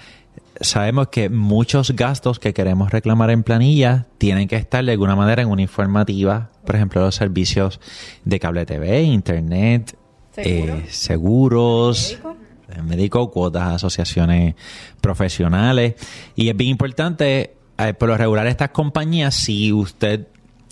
sabemos 0.60 1.08
que 1.08 1.28
muchos 1.28 1.92
gastos 1.94 2.38
que 2.38 2.52
queremos 2.52 2.90
reclamar 2.90 3.30
en 3.30 3.42
planilla 3.44 4.06
tienen 4.18 4.48
que 4.48 4.56
estar 4.56 4.84
de 4.84 4.92
alguna 4.92 5.16
manera 5.16 5.42
en 5.42 5.48
una 5.48 5.62
informativa, 5.62 6.50
por 6.66 6.76
ejemplo, 6.76 7.00
los 7.00 7.14
servicios 7.14 7.80
de 8.24 8.40
cable 8.40 8.66
TV, 8.66 9.02
internet, 9.02 9.96
Seguro. 10.32 10.74
eh, 10.74 10.84
seguros, 10.88 12.10
Médico. 12.12 12.36
eh, 12.76 12.82
médico, 12.82 13.30
cuotas, 13.30 13.74
asociaciones 13.74 14.54
profesionales. 15.00 15.94
Y 16.36 16.48
es 16.48 16.56
bien 16.56 16.70
importante, 16.70 17.54
eh, 17.78 17.94
por 17.94 18.08
lo 18.08 18.16
regular, 18.16 18.46
estas 18.46 18.70
compañías, 18.70 19.34
si 19.34 19.72
usted 19.72 20.26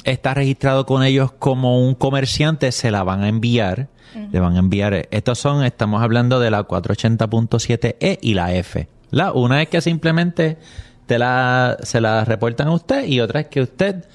está 0.07 0.35
registrado 0.35 0.87
con 0.87 1.03
ellos 1.03 1.33
como 1.33 1.81
un 1.81 1.95
comerciante, 1.95 2.73
se 2.73 2.91
la 2.91 3.03
van 3.03 3.23
a 3.23 3.29
enviar. 3.29 3.89
Le 4.33 4.41
van 4.41 4.57
a 4.57 4.61
enviar. 4.61 5.09
Estos 5.11 5.39
son, 5.39 5.63
estamos 5.63 6.03
hablando 6.03 6.41
de 6.41 6.51
la 6.51 6.67
480.7E 6.67 7.97
E 8.01 8.19
y 8.23 8.33
la 8.33 8.55
F. 8.55 8.89
La 9.11 9.33
una 9.33 9.61
es 9.61 9.69
que 9.69 9.83
simplemente 9.83 10.57
te 11.05 11.19
la, 11.19 11.77
se 11.83 12.01
la 12.01 12.25
reportan 12.25 12.69
a 12.69 12.73
usted 12.73 13.05
y 13.05 13.21
otra 13.21 13.41
es 13.41 13.49
que 13.49 13.61
usted 13.61 14.07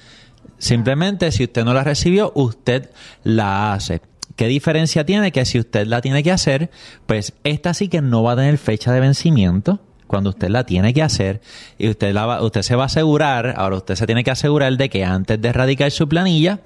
simplemente, 0.58 1.30
si 1.30 1.44
usted 1.44 1.64
no 1.64 1.72
la 1.72 1.84
recibió, 1.84 2.32
usted 2.34 2.90
la 3.22 3.74
hace. 3.74 4.00
¿Qué 4.34 4.48
diferencia 4.48 5.06
tiene? 5.06 5.30
Que 5.30 5.44
si 5.44 5.60
usted 5.60 5.86
la 5.86 6.00
tiene 6.00 6.22
que 6.22 6.32
hacer, 6.32 6.70
pues 7.06 7.34
esta 7.44 7.72
sí 7.74 7.88
que 7.88 8.00
no 8.00 8.24
va 8.24 8.32
a 8.32 8.36
tener 8.36 8.58
fecha 8.58 8.92
de 8.92 9.00
vencimiento 9.00 9.78
cuando 10.12 10.28
usted 10.28 10.50
la 10.50 10.66
tiene 10.66 10.92
que 10.92 11.02
hacer 11.02 11.40
y 11.78 11.88
usted 11.88 12.12
la 12.12 12.26
va- 12.26 12.42
usted 12.42 12.60
se 12.60 12.76
va 12.76 12.82
a 12.82 12.86
asegurar, 12.86 13.54
ahora 13.56 13.76
usted 13.78 13.94
se 13.94 14.04
tiene 14.04 14.22
que 14.24 14.30
asegurar 14.30 14.76
de 14.76 14.90
que 14.90 15.06
antes 15.06 15.40
de 15.40 15.48
erradicar 15.48 15.90
su 15.90 16.06
planilla, 16.06 16.60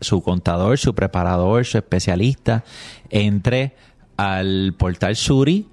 su 0.00 0.22
contador, 0.22 0.78
su 0.78 0.94
preparador, 0.94 1.66
su 1.66 1.78
especialista, 1.78 2.62
entre 3.10 3.74
al 4.16 4.72
portal 4.78 5.16
Suri 5.16 5.66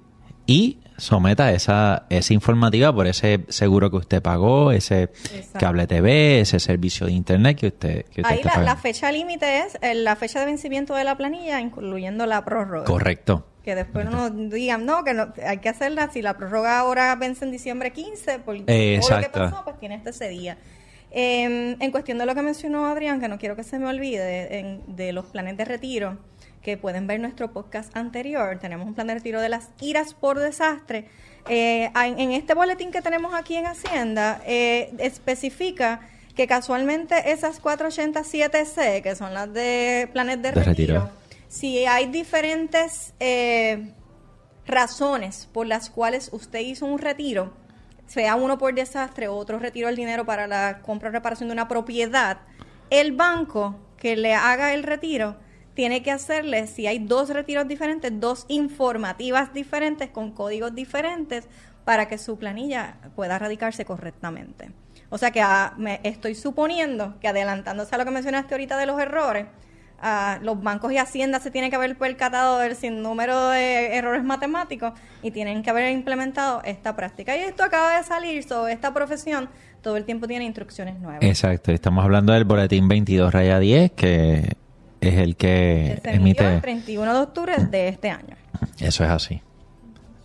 y 0.44 0.78
someta 0.98 1.50
esa, 1.52 2.04
esa 2.10 2.34
informativa 2.34 2.92
por 2.92 3.06
ese 3.06 3.44
seguro 3.48 3.90
que 3.90 3.96
usted 3.96 4.20
pagó, 4.20 4.72
ese 4.72 5.04
Exacto. 5.04 5.58
cable 5.58 5.86
TV, 5.86 6.40
ese 6.40 6.60
servicio 6.60 7.06
de 7.06 7.12
internet 7.12 7.56
que 7.58 7.68
usted, 7.68 8.04
que 8.06 8.20
usted 8.20 8.34
Ahí 8.34 8.40
está 8.44 8.60
la, 8.60 8.76
fecha 8.76 9.10
límite 9.10 9.60
es 9.60 9.78
eh, 9.80 9.94
la 9.94 10.16
fecha 10.16 10.40
de 10.40 10.46
vencimiento 10.46 10.94
de 10.94 11.04
la 11.04 11.16
planilla, 11.16 11.60
incluyendo 11.60 12.26
la 12.26 12.44
prórroga. 12.44 12.84
Correcto. 12.84 13.46
Que 13.64 13.74
después 13.74 14.04
no 14.10 14.28
digan, 14.30 14.84
no, 14.86 15.04
que 15.04 15.14
no, 15.14 15.32
hay 15.46 15.58
que 15.58 15.68
hacerla. 15.68 16.10
Si 16.12 16.20
la 16.22 16.36
prórroga 16.36 16.78
ahora 16.78 17.14
vence 17.16 17.44
en 17.44 17.50
diciembre 17.50 17.92
15, 17.92 18.40
por 18.40 18.56
Eh, 18.66 18.98
todo 19.00 19.16
lo 19.16 19.22
que 19.22 19.28
pasó, 19.30 19.64
pues 19.64 19.78
tiene 19.78 19.94
hasta 19.96 20.10
ese 20.10 20.28
día. 20.28 20.58
Eh, 21.10 21.76
en 21.78 21.90
cuestión 21.90 22.18
de 22.18 22.26
lo 22.26 22.34
que 22.34 22.42
mencionó 22.42 22.86
Adrián, 22.86 23.20
que 23.20 23.28
no 23.28 23.38
quiero 23.38 23.56
que 23.56 23.62
se 23.64 23.78
me 23.78 23.86
olvide, 23.86 24.58
en- 24.58 24.82
de 24.96 25.12
los 25.12 25.26
planes 25.26 25.56
de 25.56 25.64
retiro, 25.64 26.18
que 26.62 26.76
pueden 26.76 27.06
ver 27.06 27.20
nuestro 27.20 27.52
podcast 27.52 27.96
anterior, 27.96 28.58
tenemos 28.58 28.86
un 28.86 28.94
plan 28.94 29.06
de 29.06 29.14
retiro 29.14 29.40
de 29.40 29.48
las 29.48 29.68
iras 29.80 30.14
por 30.14 30.38
desastre. 30.38 31.06
Eh, 31.48 31.90
en, 31.94 32.18
en 32.18 32.32
este 32.32 32.54
boletín 32.54 32.90
que 32.90 33.00
tenemos 33.00 33.34
aquí 33.34 33.56
en 33.56 33.66
Hacienda, 33.66 34.42
eh, 34.46 34.92
especifica 34.98 36.00
que 36.34 36.46
casualmente 36.46 37.32
esas 37.32 37.60
487C, 37.60 39.02
que 39.02 39.16
son 39.16 39.34
las 39.34 39.52
de 39.52 40.08
planes 40.12 40.40
de, 40.40 40.52
De 40.52 40.62
retiro. 40.62 40.94
retiro, 41.00 41.10
si 41.48 41.84
hay 41.86 42.06
diferentes 42.06 43.14
eh, 43.18 43.92
razones 44.66 45.48
por 45.52 45.66
las 45.66 45.90
cuales 45.90 46.30
usted 46.32 46.60
hizo 46.60 46.86
un 46.86 46.98
retiro, 46.98 47.52
sea 48.06 48.36
uno 48.36 48.56
por 48.56 48.74
desastre, 48.74 49.26
otro 49.28 49.58
retiro 49.58 49.88
el 49.88 49.96
dinero 49.96 50.24
para 50.26 50.46
la 50.46 50.80
compra 50.82 51.08
o 51.08 51.12
reparación 51.12 51.48
de 51.48 51.54
una 51.54 51.66
propiedad, 51.66 52.38
el 52.90 53.12
banco 53.12 53.76
que 53.96 54.16
le 54.16 54.34
haga 54.34 54.74
el 54.74 54.84
retiro 54.84 55.36
tiene 55.78 56.02
que 56.02 56.10
hacerle, 56.10 56.66
si 56.66 56.88
hay 56.88 56.98
dos 56.98 57.28
retiros 57.28 57.68
diferentes, 57.68 58.10
dos 58.18 58.46
informativas 58.48 59.54
diferentes 59.54 60.10
con 60.10 60.32
códigos 60.32 60.74
diferentes 60.74 61.46
para 61.84 62.08
que 62.08 62.18
su 62.18 62.36
planilla 62.36 62.96
pueda 63.14 63.38
radicarse 63.38 63.84
correctamente. 63.84 64.72
O 65.08 65.18
sea 65.18 65.30
que 65.30 65.40
ah, 65.40 65.74
me 65.76 66.00
estoy 66.02 66.34
suponiendo 66.34 67.14
que 67.20 67.28
adelantándose 67.28 67.94
a 67.94 67.98
lo 67.98 68.04
que 68.04 68.10
mencionaste 68.10 68.54
ahorita 68.54 68.76
de 68.76 68.86
los 68.86 69.00
errores, 69.00 69.46
ah, 70.02 70.40
los 70.42 70.60
bancos 70.60 70.90
y 70.90 70.98
Hacienda 70.98 71.38
se 71.38 71.52
tienen 71.52 71.70
que 71.70 71.76
haber 71.76 71.96
percatado 71.96 72.58
del 72.58 72.74
sinnúmero 72.74 73.50
de 73.50 73.94
errores 73.94 74.24
matemáticos 74.24 74.94
y 75.22 75.30
tienen 75.30 75.62
que 75.62 75.70
haber 75.70 75.92
implementado 75.92 76.60
esta 76.64 76.96
práctica. 76.96 77.36
Y 77.36 77.42
esto 77.42 77.62
acaba 77.62 77.98
de 77.98 78.02
salir, 78.02 78.42
sobre 78.42 78.72
esta 78.72 78.92
profesión 78.92 79.48
todo 79.80 79.96
el 79.96 80.04
tiempo 80.04 80.26
tiene 80.26 80.44
instrucciones 80.44 80.98
nuevas. 80.98 81.22
Exacto. 81.22 81.70
Estamos 81.70 82.04
hablando 82.04 82.32
del 82.32 82.42
boletín 82.42 82.88
22 82.88 83.32
raya 83.32 83.60
10, 83.60 83.92
que 83.92 84.56
es 85.00 85.14
el 85.18 85.36
que 85.36 86.00
que 86.02 86.10
se 86.10 86.16
emitió 86.16 86.42
el 86.46 86.52
emite. 86.54 86.60
31 86.62 87.14
de 87.14 87.20
octubre 87.20 87.54
de 87.70 87.88
este 87.88 88.10
año. 88.10 88.36
Eso 88.80 89.04
es 89.04 89.10
así. 89.10 89.40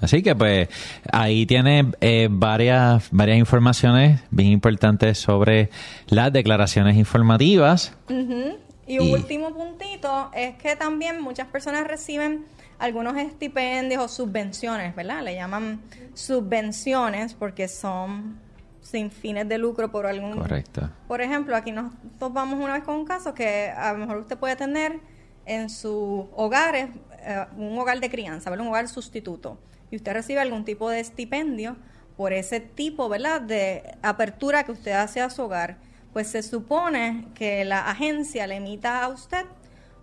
Así 0.02 0.22
que 0.22 0.36
pues 0.36 0.68
ahí 1.14 1.46
tiene 1.46 1.92
eh, 2.02 2.28
varias, 2.30 3.08
varias 3.12 3.38
informaciones 3.38 4.20
bien 4.32 4.50
importantes 4.52 5.18
sobre 5.18 5.70
las 6.08 6.34
declaraciones 6.34 6.98
informativas. 6.98 7.94
Ujú. 8.10 8.58
Y 8.86 9.00
un 9.00 9.08
Y- 9.08 9.14
último 9.14 9.54
puntito 9.54 10.30
es 10.36 10.56
que 10.56 10.76
también 10.76 11.22
muchas 11.22 11.48
personas 11.48 11.88
reciben 11.88 12.44
algunos 12.80 13.16
estipendios 13.18 14.04
o 14.04 14.08
subvenciones, 14.10 14.94
¿verdad? 14.94 15.24
Le 15.24 15.36
llaman 15.36 15.80
subvenciones 16.16 17.34
porque 17.34 17.68
son 17.70 18.40
sin 18.84 19.10
fines 19.10 19.50
de 19.50 19.58
lucro 19.58 19.90
por 19.92 20.06
algún... 20.06 20.38
Correcto. 20.38 20.90
Por 21.08 21.22
ejemplo, 21.22 21.56
aquí 21.56 21.72
nos 21.72 21.94
topamos 22.20 22.60
una 22.60 22.74
vez 22.74 22.84
con 22.84 22.96
un 22.96 23.06
caso 23.06 23.34
que 23.34 23.70
a 23.70 23.94
lo 23.94 24.00
mejor 24.00 24.18
usted 24.18 24.38
puede 24.38 24.56
tener 24.56 25.00
en 25.46 25.70
sus 25.70 26.26
hogares 26.36 26.90
eh, 27.20 27.46
un 27.58 27.78
hogar 27.80 28.00
de 28.00 28.10
crianza, 28.10 28.50
¿verdad? 28.50 28.66
Un 28.66 28.70
hogar 28.70 28.88
sustituto. 28.88 29.58
Y 29.90 29.96
usted 29.96 30.14
recibe 30.14 30.42
algún 30.42 30.66
tipo 30.66 30.90
de 30.90 31.00
estipendio 31.00 31.78
por 32.18 32.34
ese 32.34 32.60
tipo, 32.60 33.10
¿verdad? 33.10 33.42
De 33.42 33.96
apertura 34.02 34.64
que 34.64 34.74
usted 34.74 34.92
hace 34.92 35.22
a 35.22 35.30
su 35.30 35.44
hogar. 35.44 35.78
Pues 36.12 36.28
se 36.28 36.44
supone 36.44 37.28
que 37.34 37.66
la 37.66 37.90
agencia 37.90 38.46
le 38.46 38.58
emita 38.58 39.04
a 39.04 39.10
usted 39.10 39.46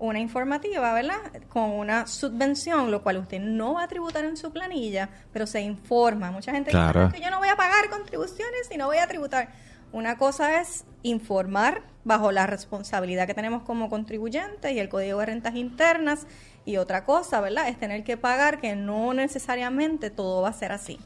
una 0.00 0.18
informativa, 0.18 0.92
¿verdad? 0.92 1.18
Con 1.48 1.70
una 1.70 2.06
subvención, 2.06 2.90
lo 2.90 3.02
cual 3.02 3.18
usted 3.18 3.38
no 3.40 3.74
va 3.74 3.84
a 3.84 3.88
tributar 3.88 4.24
en 4.24 4.36
su 4.36 4.50
planilla, 4.50 5.08
pero 5.32 5.46
se 5.46 5.60
informa. 5.60 6.30
Mucha 6.30 6.52
gente 6.52 6.70
Claro. 6.70 7.04
dice, 7.06 7.16
"Ah, 7.16 7.18
que 7.18 7.24
yo 7.24 7.30
no 7.30 7.38
voy 7.38 7.48
a 7.48 7.56
pagar 7.56 7.88
contribuciones 7.90 8.68
y 8.72 8.76
no 8.78 8.86
voy 8.86 8.96
a 8.98 9.06
tributar. 9.06 9.50
Una 9.92 10.16
cosa 10.16 10.60
es 10.60 10.84
informar 11.02 11.82
bajo 12.04 12.32
la 12.32 12.46
responsabilidad 12.46 13.26
que 13.26 13.34
tenemos 13.34 13.62
como 13.62 13.90
contribuyentes 13.90 14.72
y 14.72 14.78
el 14.78 14.88
Código 14.88 15.18
de 15.20 15.26
Rentas 15.26 15.54
Internas 15.54 16.26
y 16.64 16.76
otra 16.78 17.04
cosa, 17.04 17.40
¿verdad? 17.40 17.68
Es 17.68 17.78
tener 17.78 18.04
que 18.04 18.16
pagar 18.16 18.58
que 18.60 18.76
no 18.76 19.12
necesariamente 19.12 20.10
todo 20.10 20.42
va 20.42 20.48
a 20.48 20.52
ser 20.52 20.72
así. 20.72 20.98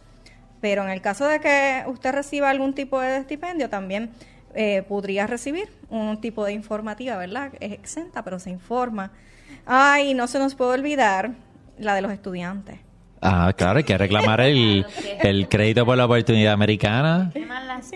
Pero 0.61 0.83
en 0.85 0.91
el 0.91 1.01
caso 1.03 1.27
de 1.27 1.41
que 1.41 1.83
usted 1.89 2.13
reciba 2.13 2.49
algún 2.51 2.75
tipo 2.75 3.01
de 3.01 3.17
estipendio, 3.19 3.69
también 3.69 4.11
eh, 4.55 4.83
podría 4.89 5.27
recibir 5.27 5.69
un 5.91 6.21
tipo 6.21 6.45
de 6.45 6.53
informativa, 6.53 7.17
¿verdad? 7.17 7.53
Es 7.61 7.73
exenta, 7.73 8.23
pero 8.23 8.39
se 8.39 8.51
informa. 8.51 9.11
Ay, 9.67 10.15
no 10.15 10.27
se 10.27 10.39
nos 10.39 10.55
puede 10.55 10.73
olvidar 10.73 11.33
la 11.79 11.95
de 11.95 12.03
los 12.03 12.13
estudiantes. 12.13 12.79
Ah, 13.27 13.53
claro, 13.57 13.79
hay 13.79 13.85
que 13.85 13.97
reclamar 13.97 14.41
el, 14.43 14.85
el 15.23 15.49
crédito 15.49 15.87
por 15.87 15.97
la 15.97 16.05
oportunidad 16.05 16.53
americana. 16.53 17.33
Las. 17.35 17.91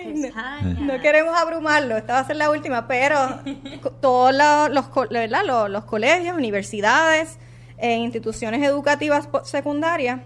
No 0.80 0.98
queremos 1.00 1.38
abrumarlo, 1.38 1.96
esta 1.98 2.14
va 2.14 2.18
a 2.20 2.24
ser 2.26 2.36
la 2.36 2.50
última, 2.50 2.88
pero 2.88 3.40
todos 4.00 4.34
los, 4.72 4.88
co- 4.88 5.06
¿verdad? 5.10 5.42
los, 5.44 5.68
los 5.70 5.84
colegios, 5.84 6.34
universidades 6.36 7.38
e 7.76 7.94
instituciones 7.96 8.62
educativas 8.62 9.28
secundarias 9.44 10.20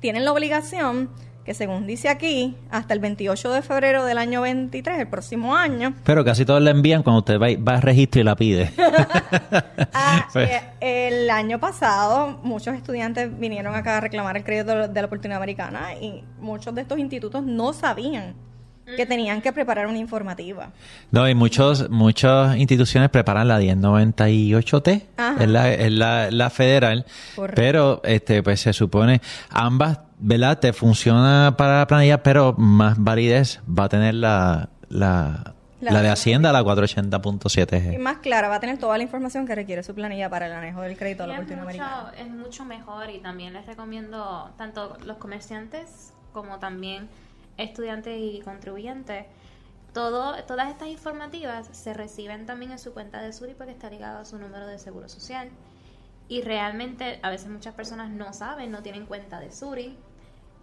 tienen 0.00 0.24
la 0.24 0.32
obligación 0.32 1.10
que 1.44 1.52
según 1.54 1.86
dice 1.86 2.08
aquí, 2.08 2.56
hasta 2.70 2.94
el 2.94 3.00
28 3.00 3.52
de 3.52 3.62
febrero 3.62 4.04
del 4.04 4.16
año 4.18 4.40
23, 4.40 4.98
el 4.98 5.08
próximo 5.08 5.54
año, 5.54 5.94
Pero 6.04 6.24
casi 6.24 6.44
todos 6.44 6.62
la 6.62 6.70
envían 6.70 7.02
cuando 7.02 7.18
usted 7.18 7.38
va, 7.40 7.48
va 7.62 7.76
al 7.76 7.82
registro 7.82 8.20
y 8.20 8.24
la 8.24 8.34
pide. 8.36 8.72
Ah, 9.92 10.26
Pues- 10.32 10.50
eh, 10.80 11.08
el 11.18 11.30
año 11.30 11.58
pasado 11.60 12.40
muchos 12.42 12.74
estudiantes 12.74 13.38
vinieron 13.38 13.74
acá 13.74 13.98
a 13.98 14.00
reclamar 14.00 14.36
el 14.36 14.44
crédito 14.44 14.88
de 14.88 15.00
la- 15.00 15.06
oportunidad 15.06 15.36
americana 15.38 15.94
y 16.00 16.24
muchos 16.40 16.74
de 16.74 16.80
estos 16.82 16.98
institutos 16.98 17.44
no 17.44 17.72
sabían 17.72 18.34
que 18.96 19.06
tenían 19.06 19.40
que 19.40 19.50
preparar 19.52 19.86
una 19.86 19.96
informativa. 19.98 20.70
No, 21.10 21.26
y 21.28 21.34
muchos, 21.34 21.88
muchas 21.88 22.56
instituciones 22.58 23.08
preparan 23.08 23.48
la 23.48 23.58
1098T, 23.60 25.02
Ajá. 25.16 25.42
es 25.42 25.48
la, 25.48 25.72
es 25.72 25.90
la, 25.92 26.30
la 26.30 26.50
federal, 26.50 27.06
Correcto. 27.34 27.60
pero 27.62 28.00
este 28.04 28.42
pues 28.42 28.60
se 28.60 28.72
supone 28.74 29.22
ambas, 29.48 30.00
¿verdad? 30.18 30.58
Te 30.58 30.72
funciona 30.72 31.54
para 31.56 31.78
la 31.78 31.86
planilla, 31.86 32.22
pero 32.22 32.54
más 32.56 32.96
validez 32.98 33.60
va 33.68 33.84
a 33.84 33.88
tener 33.88 34.14
la, 34.14 34.68
la, 34.88 35.54
La- 35.80 35.92
la 35.92 36.02
de 36.02 36.08
Hacienda, 36.10 36.52
la 36.52 36.60
Y 36.60 36.64
480.7G. 36.64 37.98
más 37.98 38.18
clara, 38.18 38.48
va 38.48 38.56
a 38.56 38.60
tener 38.60 38.78
toda 38.78 38.96
la 38.96 39.02
información 39.04 39.46
que 39.46 39.54
requiere 39.54 39.82
su 39.82 39.94
planilla 39.94 40.30
para 40.30 40.46
el 40.46 40.54
manejo 40.54 40.80
del 40.82 40.96
crédito 40.96 41.24
de 41.24 41.28
Y 41.30 41.32
la 41.32 41.40
es, 42.14 42.20
es 42.20 42.28
mucho 42.30 42.64
mejor 42.64 43.10
y 43.10 43.18
también 43.18 43.52
les 43.52 43.66
recomiendo 43.66 44.50
tanto 44.56 44.96
los 45.04 45.16
comerciantes 45.18 46.12
como 46.32 46.58
también 46.58 47.08
estudiantes 47.56 48.18
y 48.20 48.40
contribuyentes. 48.40 49.26
Todo, 49.92 50.34
todas 50.44 50.70
estas 50.70 50.88
informativas 50.88 51.68
se 51.70 51.94
reciben 51.94 52.46
también 52.46 52.72
en 52.72 52.78
su 52.80 52.92
cuenta 52.92 53.22
de 53.22 53.32
Suri 53.32 53.54
porque 53.54 53.70
está 53.72 53.90
ligado 53.90 54.18
a 54.20 54.24
su 54.24 54.38
número 54.38 54.66
de 54.66 54.78
seguro 54.78 55.08
social. 55.08 55.50
Y 56.28 56.42
realmente 56.42 57.18
a 57.22 57.30
veces 57.30 57.48
muchas 57.48 57.74
personas 57.74 58.10
no 58.10 58.32
saben, 58.32 58.70
no 58.70 58.82
tienen 58.82 59.06
cuenta 59.06 59.40
de 59.40 59.52
Suri. 59.52 59.96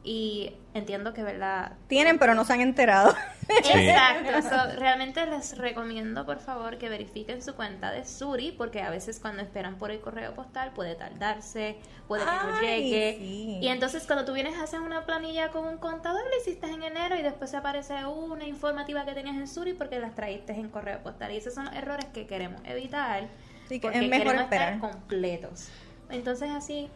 Y 0.04 0.56
entiendo 0.74 1.14
que, 1.14 1.22
¿verdad? 1.22 1.74
Tienen, 1.88 2.18
pero 2.18 2.34
no 2.34 2.44
se 2.44 2.54
han 2.54 2.62
enterado. 2.62 3.14
Exacto. 3.48 4.42
So, 4.42 4.80
realmente 4.80 5.24
les 5.28 5.56
recomiendo, 5.60 6.26
por 6.26 6.40
favor, 6.40 6.80
que 6.80 6.90
verifiquen 6.90 7.44
su 7.44 7.54
cuenta 7.54 7.92
de 7.92 8.04
Suri, 8.04 8.52
porque 8.52 8.82
a 8.82 8.90
veces 8.90 9.20
cuando 9.20 9.44
esperan 9.44 9.78
por 9.78 9.92
el 9.92 10.02
correo 10.02 10.34
postal 10.34 10.72
puede 10.74 10.96
tardarse, 10.96 11.78
puede 12.08 12.24
que 12.24 12.32
no 12.32 12.62
llegue. 12.62 13.18
sí. 13.20 13.60
Y 13.62 13.68
entonces 13.68 14.08
cuando 14.08 14.26
tú 14.26 14.34
vienes 14.34 14.58
a 14.58 14.64
hacer 14.64 14.80
una 14.80 15.06
planilla 15.06 15.50
con 15.50 15.68
un 15.68 15.78
contador, 15.78 16.24
lo 16.24 16.42
hiciste 16.42 16.66
en 16.66 16.82
enero 16.82 17.16
y 17.16 17.22
después 17.22 17.52
se 17.52 17.58
aparece 17.58 18.04
una 18.06 18.46
informativa 18.46 19.06
que 19.06 19.14
tenías 19.14 19.36
en 19.36 19.48
Suri 19.48 19.74
porque 19.74 20.00
las 20.00 20.16
traíste 20.16 20.54
en 20.54 20.70
correo 20.70 21.04
postal. 21.04 21.32
Y 21.32 21.38
esos 21.38 21.54
son 21.54 21.66
los 21.66 21.76
errores 21.76 22.06
que 22.06 22.26
queremos 22.26 22.60
evitar. 22.66 23.28
Sí, 23.72 23.80
que 23.80 23.88
porque 23.88 24.00
es 24.04 24.10
mejor 24.10 24.26
queremos 24.26 24.44
esperar. 24.44 24.74
estar 24.74 24.92
completos. 24.92 25.70
Entonces 26.10 26.50
así... 26.52 26.90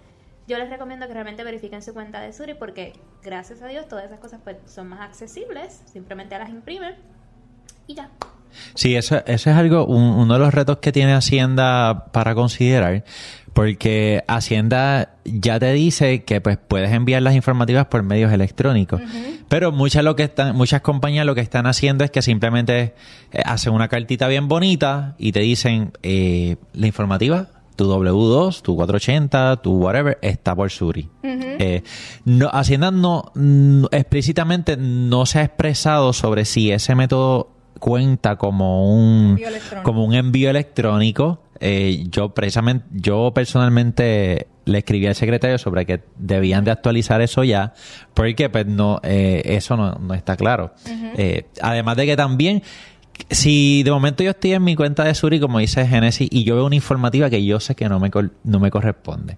Yo 0.47 0.59
les 0.59 0.69
recomiendo 0.69 1.07
que 1.07 1.13
realmente 1.13 1.43
verifiquen 1.43 1.81
su 1.81 1.91
cuenta 1.95 2.21
de 2.21 2.31
Suri 2.31 2.53
porque 2.53 2.93
gracias 3.23 3.63
a 3.63 3.67
Dios 3.67 3.87
todas 3.87 4.05
esas 4.05 4.19
cosas 4.19 4.41
pues 4.43 4.57
son 4.67 4.87
más 4.87 4.99
accesibles, 5.01 5.81
simplemente 5.91 6.37
las 6.37 6.51
imprimen 6.51 6.93
y 7.87 7.95
ya. 7.95 8.11
Sí, 8.75 8.95
eso, 8.95 9.15
eso 9.25 9.49
es 9.49 9.55
algo, 9.55 9.87
un- 9.87 10.19
uno 10.19 10.33
de 10.35 10.39
los 10.39 10.53
retos 10.53 10.77
que 10.77 10.91
tiene 10.91 11.13
Hacienda 11.15 12.11
para 12.11 12.35
considerar, 12.35 13.03
porque 13.55 14.21
Hacienda 14.27 15.15
ya 15.23 15.57
te 15.59 15.71
dice 15.71 16.25
que 16.25 16.41
pues 16.41 16.57
puedes 16.57 16.91
enviar 16.91 17.21
las 17.21 17.35
informativas 17.35 17.85
por 17.85 18.03
medios 18.03 18.33
electrónicos, 18.33 19.01
pero 19.47 19.71
muchas 19.71 20.03
lo 20.03 20.17
que 20.17 20.23
están, 20.23 20.57
muchas 20.57 20.81
compañías 20.81 21.25
lo 21.25 21.33
que 21.35 21.41
están 21.41 21.65
haciendo 21.65 22.03
es 22.03 22.11
que 22.11 22.21
simplemente 22.21 22.93
eh, 23.31 23.41
hacen 23.45 23.71
una 23.71 23.87
cartita 23.87 24.27
bien 24.27 24.49
bonita 24.49 25.15
y 25.17 25.31
te 25.31 25.39
dicen 25.39 25.93
eh, 26.03 26.57
la 26.73 26.85
informativa. 26.87 27.47
Tu 27.77 27.85
W2, 27.85 28.61
tu 28.61 28.75
480, 28.75 29.57
tu 29.61 29.73
whatever, 29.77 30.17
está 30.21 30.53
por 30.55 30.69
Suri. 30.69 31.09
Eh, 31.23 31.81
no, 32.25 32.49
Hacienda 32.49 32.91
no, 32.91 33.31
no- 33.35 33.87
explícitamente 33.91 34.75
no 34.77 35.25
se 35.25 35.39
ha 35.39 35.43
expresado 35.43 36.11
sobre 36.11 36.43
si 36.45 36.71
ese 36.71 36.93
método 36.95 37.51
cuenta 37.79 38.35
como 38.37 38.93
un 38.93 39.37
como 39.83 40.03
un 40.05 40.13
envío 40.13 40.49
electrónico. 40.49 41.41
Eh, 41.59 42.05
yo 42.09 42.29
precisamente, 42.33 42.85
yo 42.91 43.31
personalmente 43.33 44.47
le 44.65 44.79
escribí 44.79 45.07
al 45.07 45.15
secretario 45.15 45.57
sobre 45.57 45.85
que 45.85 46.01
debían 46.17 46.63
de 46.65 46.71
actualizar 46.71 47.21
eso 47.21 47.43
ya, 47.43 47.73
porque 48.13 48.49
pues 48.49 48.65
no, 48.65 48.99
eh, 49.03 49.41
eso 49.45 49.77
no, 49.77 49.93
no 49.95 50.13
está 50.13 50.35
claro. 50.35 50.73
Eh, 51.17 51.45
además 51.61 51.97
de 51.97 52.05
que 52.05 52.17
también, 52.17 52.63
si 53.29 53.83
de 53.83 53.91
momento 53.91 54.23
yo 54.23 54.31
estoy 54.31 54.53
en 54.53 54.63
mi 54.63 54.75
cuenta 54.75 55.03
de 55.03 55.13
Suri, 55.13 55.39
como 55.39 55.59
dice 55.59 55.87
Genesis, 55.87 56.27
y 56.31 56.43
yo 56.43 56.55
veo 56.55 56.65
una 56.65 56.75
informativa 56.75 57.29
que 57.29 57.45
yo 57.45 57.59
sé 57.59 57.75
que 57.75 57.87
no 57.87 57.99
me, 57.99 58.09
no 58.43 58.59
me 58.59 58.71
corresponde. 58.71 59.37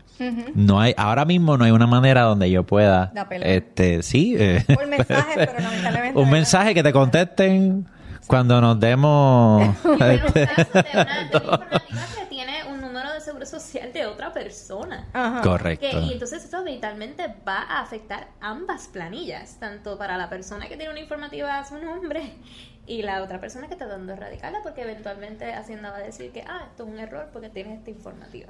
No 0.55 0.79
hay, 0.79 0.93
ahora 0.97 1.25
mismo 1.25 1.57
no 1.57 1.65
hay 1.65 1.71
una 1.71 1.87
manera 1.87 2.21
donde 2.23 2.49
yo 2.49 2.63
pueda, 2.63 3.11
este, 3.41 4.01
sí, 4.01 4.35
eh, 4.39 4.63
Por 4.73 4.87
mensaje, 4.87 5.33
pero 5.35 5.59
lamentablemente. 5.59 6.19
un 6.19 6.29
mensaje 6.29 6.73
que 6.73 6.83
te 6.83 6.93
contesten 6.93 7.85
cuando 8.25 8.59
nos 8.61 8.79
demos 8.79 9.63
este, 10.01 10.47
caso 10.47 10.71
de 10.73 10.85
una, 10.93 11.23
de 11.29 11.37
una 11.37 11.53
informativa 11.53 12.05
que 12.19 12.25
tiene 12.29 12.63
un 12.69 12.81
número 12.81 13.13
de 13.13 13.21
seguro 13.21 13.45
social 13.45 13.93
de 13.93 14.05
otra 14.05 14.33
persona. 14.33 15.07
Ajá. 15.13 15.41
correcto 15.41 15.87
Que- 15.89 15.99
y 15.99 16.13
entonces 16.13 16.43
eso 16.45 16.63
vitalmente 16.63 17.27
va 17.47 17.63
a 17.63 17.81
afectar 17.81 18.27
ambas 18.41 18.87
planillas, 18.87 19.57
tanto 19.59 19.97
para 19.97 20.17
la 20.17 20.29
persona 20.29 20.67
que 20.67 20.77
tiene 20.77 20.91
una 20.91 20.99
informativa 20.99 21.59
a 21.59 21.65
su 21.65 21.77
nombre 21.77 22.33
y 22.85 23.01
la 23.01 23.21
otra 23.21 23.39
persona 23.41 23.67
que 23.67 23.73
está 23.73 23.85
dando 23.85 24.13
erradicarla, 24.13 24.59
porque 24.63 24.81
eventualmente 24.83 25.53
Hacienda 25.53 25.91
va 25.91 25.97
a 25.97 26.01
decir 26.01 26.31
que, 26.31 26.41
ah, 26.47 26.61
esto 26.69 26.83
es 26.85 26.89
un 26.89 26.99
error 26.99 27.29
porque 27.33 27.49
tienes 27.49 27.79
esta 27.79 27.89
informativa. 27.91 28.47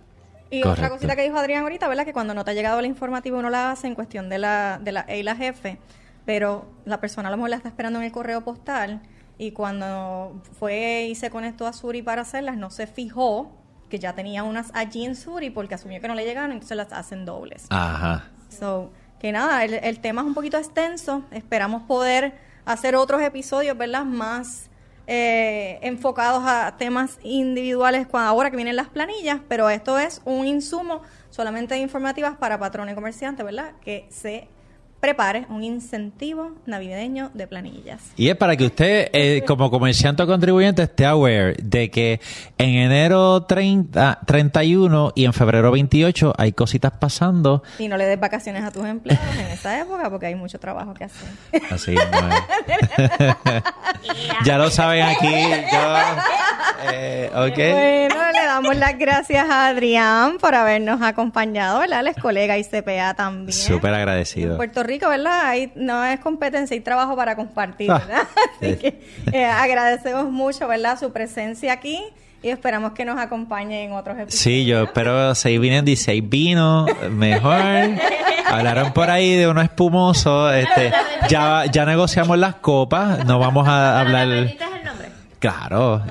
Y 0.50 0.64
otra 0.66 0.90
cosita 0.90 1.16
que 1.16 1.24
dijo 1.24 1.38
Adrián 1.38 1.64
ahorita, 1.64 1.88
¿verdad? 1.90 2.06
Que 2.06 2.14
cuando 2.14 2.34
no 2.34 2.46
te 2.46 2.52
ha 2.52 2.54
llegado 2.54 2.80
la 2.80 2.88
informativa 2.88 3.38
uno 3.40 3.50
la 3.50 3.72
hace 3.72 3.88
en 3.88 3.96
cuestión 3.96 4.30
de 4.30 4.38
la, 4.38 4.80
de 4.82 4.92
la 4.94 5.06
E 5.08 5.20
y 5.20 5.24
la 5.24 5.36
jefe, 5.36 5.78
pero 6.26 6.70
la 6.86 7.02
persona 7.02 7.28
a 7.28 7.32
lo 7.32 7.38
mejor 7.38 7.50
la 7.50 7.58
está 7.58 7.68
esperando 7.68 8.00
en 8.00 8.06
el 8.06 8.12
correo 8.12 8.42
postal 8.42 9.02
y 9.38 9.52
cuando 9.52 10.42
fue 10.60 11.08
y 11.10 11.16
se 11.16 11.30
conectó 11.30 11.68
a 11.68 11.74
Suri 11.74 12.02
para 12.02 12.24
hacerlas 12.24 12.58
no 12.58 12.70
se 12.70 12.88
fijó 12.88 13.52
que 13.90 14.00
ya 14.00 14.14
tenía 14.14 14.44
unas 14.44 14.72
allí 14.74 15.06
en 15.06 15.16
Suri 15.16 15.50
porque 15.50 15.76
asumió 15.76 16.02
que 16.02 16.08
no 16.08 16.16
le 16.16 16.26
llegaron, 16.26 16.52
entonces 16.52 16.76
las 16.76 16.92
hacen 16.92 17.26
dobles. 17.26 17.68
ajá 17.70 18.32
So, 18.50 18.92
que 19.20 19.32
nada, 19.32 19.64
el, 19.64 19.76
el 19.76 20.00
tema 20.00 20.22
es 20.22 20.28
un 20.28 20.34
poquito 20.34 20.58
extenso. 20.58 21.24
Esperamos 21.32 21.84
poder 21.84 22.34
hacer 22.66 22.96
otros 22.96 23.22
episodios, 23.22 23.78
¿verdad? 23.78 24.06
Más 24.06 24.70
eh, 25.06 25.80
enfocados 25.82 26.44
a 26.46 26.76
temas 26.78 27.20
individuales 27.24 28.08
cuando, 28.08 28.30
ahora 28.30 28.50
que 28.50 28.58
vienen 28.58 28.76
las 28.76 28.90
planillas, 28.90 29.40
pero 29.48 29.70
esto 29.70 29.98
es 29.98 30.22
un 30.26 30.46
insumo 30.46 31.02
solamente 31.30 31.76
de 31.76 31.82
informativas 31.82 32.36
para 32.36 32.60
patrones 32.60 32.94
y 32.94 32.96
comerciantes, 32.96 33.46
¿verdad? 33.46 33.74
Que 33.82 34.08
se 34.10 34.48
prepare 35.00 35.46
un 35.50 35.64
incentivo 35.64 36.54
navideño 36.66 37.30
de 37.34 37.48
planillas. 37.48 38.02
y 38.16 38.30
es 38.30 38.36
para 38.36 38.56
que 38.58 38.66
usted 38.66 39.10
eh, 39.14 39.44
como 39.46 39.70
comerciante 39.70 40.24
o 40.24 40.28
contribuyente 40.28 40.84
esté 40.84 41.06
aware 41.06 41.56
de 41.62 41.92
que 41.92 42.20
en 42.58 42.70
enero 42.76 43.44
30 43.44 44.20
31 44.26 45.12
y 45.16 45.26
en 45.26 45.34
febrero 45.34 45.72
28 45.72 46.34
hay 46.38 46.52
cositas 46.54 46.92
pasando 46.94 47.64
Y 47.80 47.88
no 47.88 47.98
le 47.98 48.06
des 48.06 48.20
vacaciones 48.20 48.64
a 48.64 48.72
tus 48.72 48.86
empleados 48.86 49.36
en 49.40 49.48
esa 49.48 49.80
época 49.80 50.10
porque 50.10 50.26
hay 50.28 50.36
mucho 50.36 50.60
trabajo 50.60 50.94
que 50.94 51.04
hacer. 51.06 51.30
así 51.70 51.96
es. 51.96 52.02
ya 54.46 54.58
lo 54.58 54.70
saben 54.70 55.04
aquí 55.04 55.28
yo 55.72 56.92
eh, 56.92 57.30
Bueno, 57.34 58.32
le 58.32 58.46
damos 58.46 58.76
las 58.76 58.98
gracias 58.98 59.50
a 59.50 59.68
Adrián 59.68 60.38
por 60.40 60.56
habernos 60.56 61.02
acompañado, 61.02 61.80
¿verdad? 61.80 62.02
Él 62.02 62.08
es 62.08 62.16
colega 62.18 62.58
y 62.58 62.64
CPA 62.64 63.14
también. 63.14 63.54
súper 63.54 63.92
En 63.92 63.96
agradecido 63.96 64.58
Puerto 64.58 64.84
Rico, 64.88 65.08
¿verdad? 65.10 65.42
Ahí 65.46 65.72
no 65.76 66.04
es 66.06 66.20
competencia, 66.20 66.74
hay 66.76 66.82
trabajo 66.82 67.16
para 67.16 67.36
compartir, 67.36 67.92
Ah, 67.92 68.00
¿verdad? 68.00 68.28
Así 68.62 68.72
sí. 68.72 68.78
que 68.78 69.02
eh, 69.34 69.46
agradecemos 69.46 70.32
mucho, 70.32 70.68
¿verdad? 70.68 70.98
Su 71.00 71.12
presencia 71.12 71.74
aquí 71.74 72.02
y 72.42 72.50
esperamos 72.50 72.94
que 72.94 73.04
nos 73.06 73.20
acompañe 73.20 73.84
en 73.84 73.92
otros 73.94 74.18
episodios. 74.18 74.40
Sí, 74.42 74.66
yo 74.66 74.84
espero 74.84 75.36
seguir 75.36 75.60
viniendo 75.60 75.92
y 75.92 75.96
seis 75.96 76.22
vinos, 76.28 76.90
mejor. 77.12 77.56
Hablaron 78.48 78.94
por 78.94 79.10
ahí 79.10 79.36
de 79.36 79.48
uno 79.48 79.62
espumoso. 79.62 80.52
Este, 80.54 80.92
ya, 81.30 81.66
ya 81.66 81.86
negociamos 81.86 82.38
las 82.38 82.56
copas, 82.56 83.26
no 83.26 83.40
vamos 83.40 83.68
a 83.68 84.04
Pero 84.06 84.10
¿me 84.12 84.20
hablar. 84.20 84.28
permites 84.46 84.68
el 84.80 84.86
nombre? 84.86 85.08
Claro, 85.40 86.02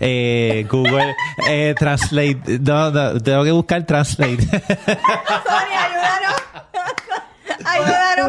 eh, 0.00 0.66
Google 0.70 1.14
eh, 1.48 1.74
Translate. 1.78 2.58
No, 2.60 2.90
no, 2.90 3.20
tengo 3.20 3.44
que 3.44 3.52
buscar 3.52 3.82
Translate. 3.84 4.38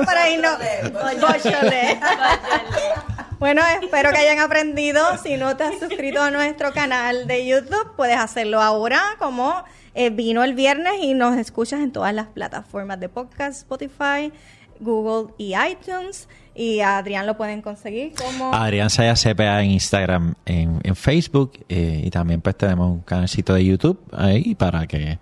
Para 0.05 0.29
irnos. 0.29 0.57
Bueno, 3.39 3.61
espero 3.81 4.11
que 4.11 4.17
hayan 4.17 4.39
aprendido. 4.39 5.01
Si 5.23 5.37
no 5.37 5.55
te 5.55 5.63
has 5.63 5.79
suscrito 5.79 6.21
a 6.21 6.29
nuestro 6.29 6.73
canal 6.73 7.25
de 7.25 7.47
YouTube, 7.47 7.95
puedes 7.95 8.17
hacerlo 8.17 8.61
ahora 8.61 9.01
como 9.17 9.63
eh, 9.95 10.09
vino 10.09 10.43
el 10.43 10.53
viernes 10.55 10.93
y 11.01 11.13
nos 11.13 11.37
escuchas 11.37 11.79
en 11.79 11.93
todas 11.93 12.13
las 12.13 12.27
plataformas 12.27 12.99
de 12.99 13.07
podcast, 13.07 13.59
Spotify, 13.59 14.33
Google 14.81 15.33
y 15.37 15.53
iTunes. 15.55 16.27
Y 16.53 16.81
a 16.81 16.97
Adrián 16.97 17.25
lo 17.25 17.37
pueden 17.37 17.61
conseguir 17.61 18.11
como... 18.13 18.53
Adrián 18.53 18.89
Saya 18.89 19.13
CPA 19.13 19.63
en 19.63 19.71
Instagram, 19.71 20.35
en, 20.45 20.81
en 20.83 20.95
Facebook 20.97 21.53
eh, 21.69 22.01
y 22.03 22.09
también 22.09 22.41
pues 22.41 22.57
tenemos 22.57 22.91
un 22.91 22.99
canalcito 22.99 23.53
de 23.53 23.63
YouTube 23.63 23.97
ahí 24.11 24.53
para 24.55 24.85
que 24.85 25.17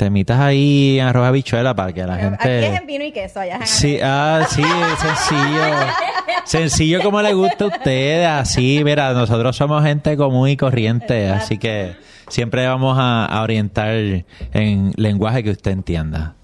emitas 0.00 0.38
ahí 0.40 0.98
en 0.98 1.06
arroba 1.06 1.30
bichuela 1.30 1.74
para 1.74 1.92
que 1.92 2.04
la 2.04 2.16
gente... 2.16 2.58
Aquí 2.58 2.74
es 2.74 2.80
en 2.80 2.86
vino 2.86 3.04
y 3.04 3.12
queso, 3.12 3.40
allá 3.40 3.56
es 3.56 3.60
en 3.62 3.66
Sí, 3.66 3.98
ah, 4.02 4.46
sí, 4.48 4.62
sencillo. 5.00 5.64
Sencillo 6.44 7.02
como 7.02 7.22
le 7.22 7.32
gusta 7.32 7.64
a 7.64 7.68
ustedes, 7.68 8.26
así, 8.26 8.82
mira, 8.84 9.12
nosotros 9.14 9.56
somos 9.56 9.82
gente 9.82 10.16
común 10.16 10.48
y 10.48 10.56
corriente, 10.56 11.30
así 11.30 11.56
que 11.56 11.96
siempre 12.28 12.66
vamos 12.66 12.98
a, 12.98 13.24
a 13.24 13.42
orientar 13.42 13.94
en 14.52 14.92
lenguaje 14.96 15.42
que 15.42 15.50
usted 15.50 15.70
entienda. 15.70 16.34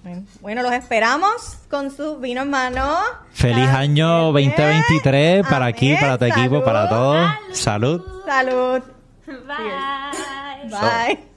Bueno, 0.40 0.62
los 0.62 0.72
esperamos 0.72 1.58
con 1.70 1.90
su 1.90 2.18
vino 2.18 2.42
en 2.42 2.50
mano. 2.50 2.96
Feliz 3.32 3.68
año 3.68 4.32
siete. 4.32 4.62
2023 4.62 5.46
para 5.46 5.66
aquí, 5.66 5.94
para 5.96 6.18
tu 6.18 6.24
equipo, 6.24 6.60
Salud. 6.60 6.64
para 6.64 6.88
todos. 6.88 7.30
Salud. 7.52 8.02
Salud. 8.26 8.82
Bye. 9.26 10.70
Bye. 10.70 11.29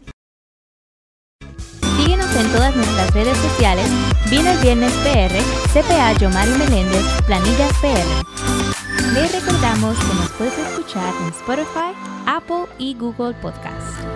En 2.36 2.52
todas 2.52 2.76
nuestras 2.76 3.14
redes 3.14 3.38
sociales, 3.38 3.88
Vino 4.30 4.52
Viernes 4.64 4.92
PR, 5.04 5.32
CPA 5.72 6.14
Yomari 6.14 6.52
Meléndez, 6.52 7.04
Planillas 7.28 7.72
PR. 7.80 9.14
Les 9.14 9.32
recordamos 9.32 9.96
que 9.98 10.14
nos 10.16 10.30
puedes 10.32 10.58
escuchar 10.58 11.14
en 11.22 11.28
Spotify, 11.28 11.94
Apple 12.26 12.66
y 12.80 12.96
Google 12.96 13.36
Podcasts. 13.36 14.13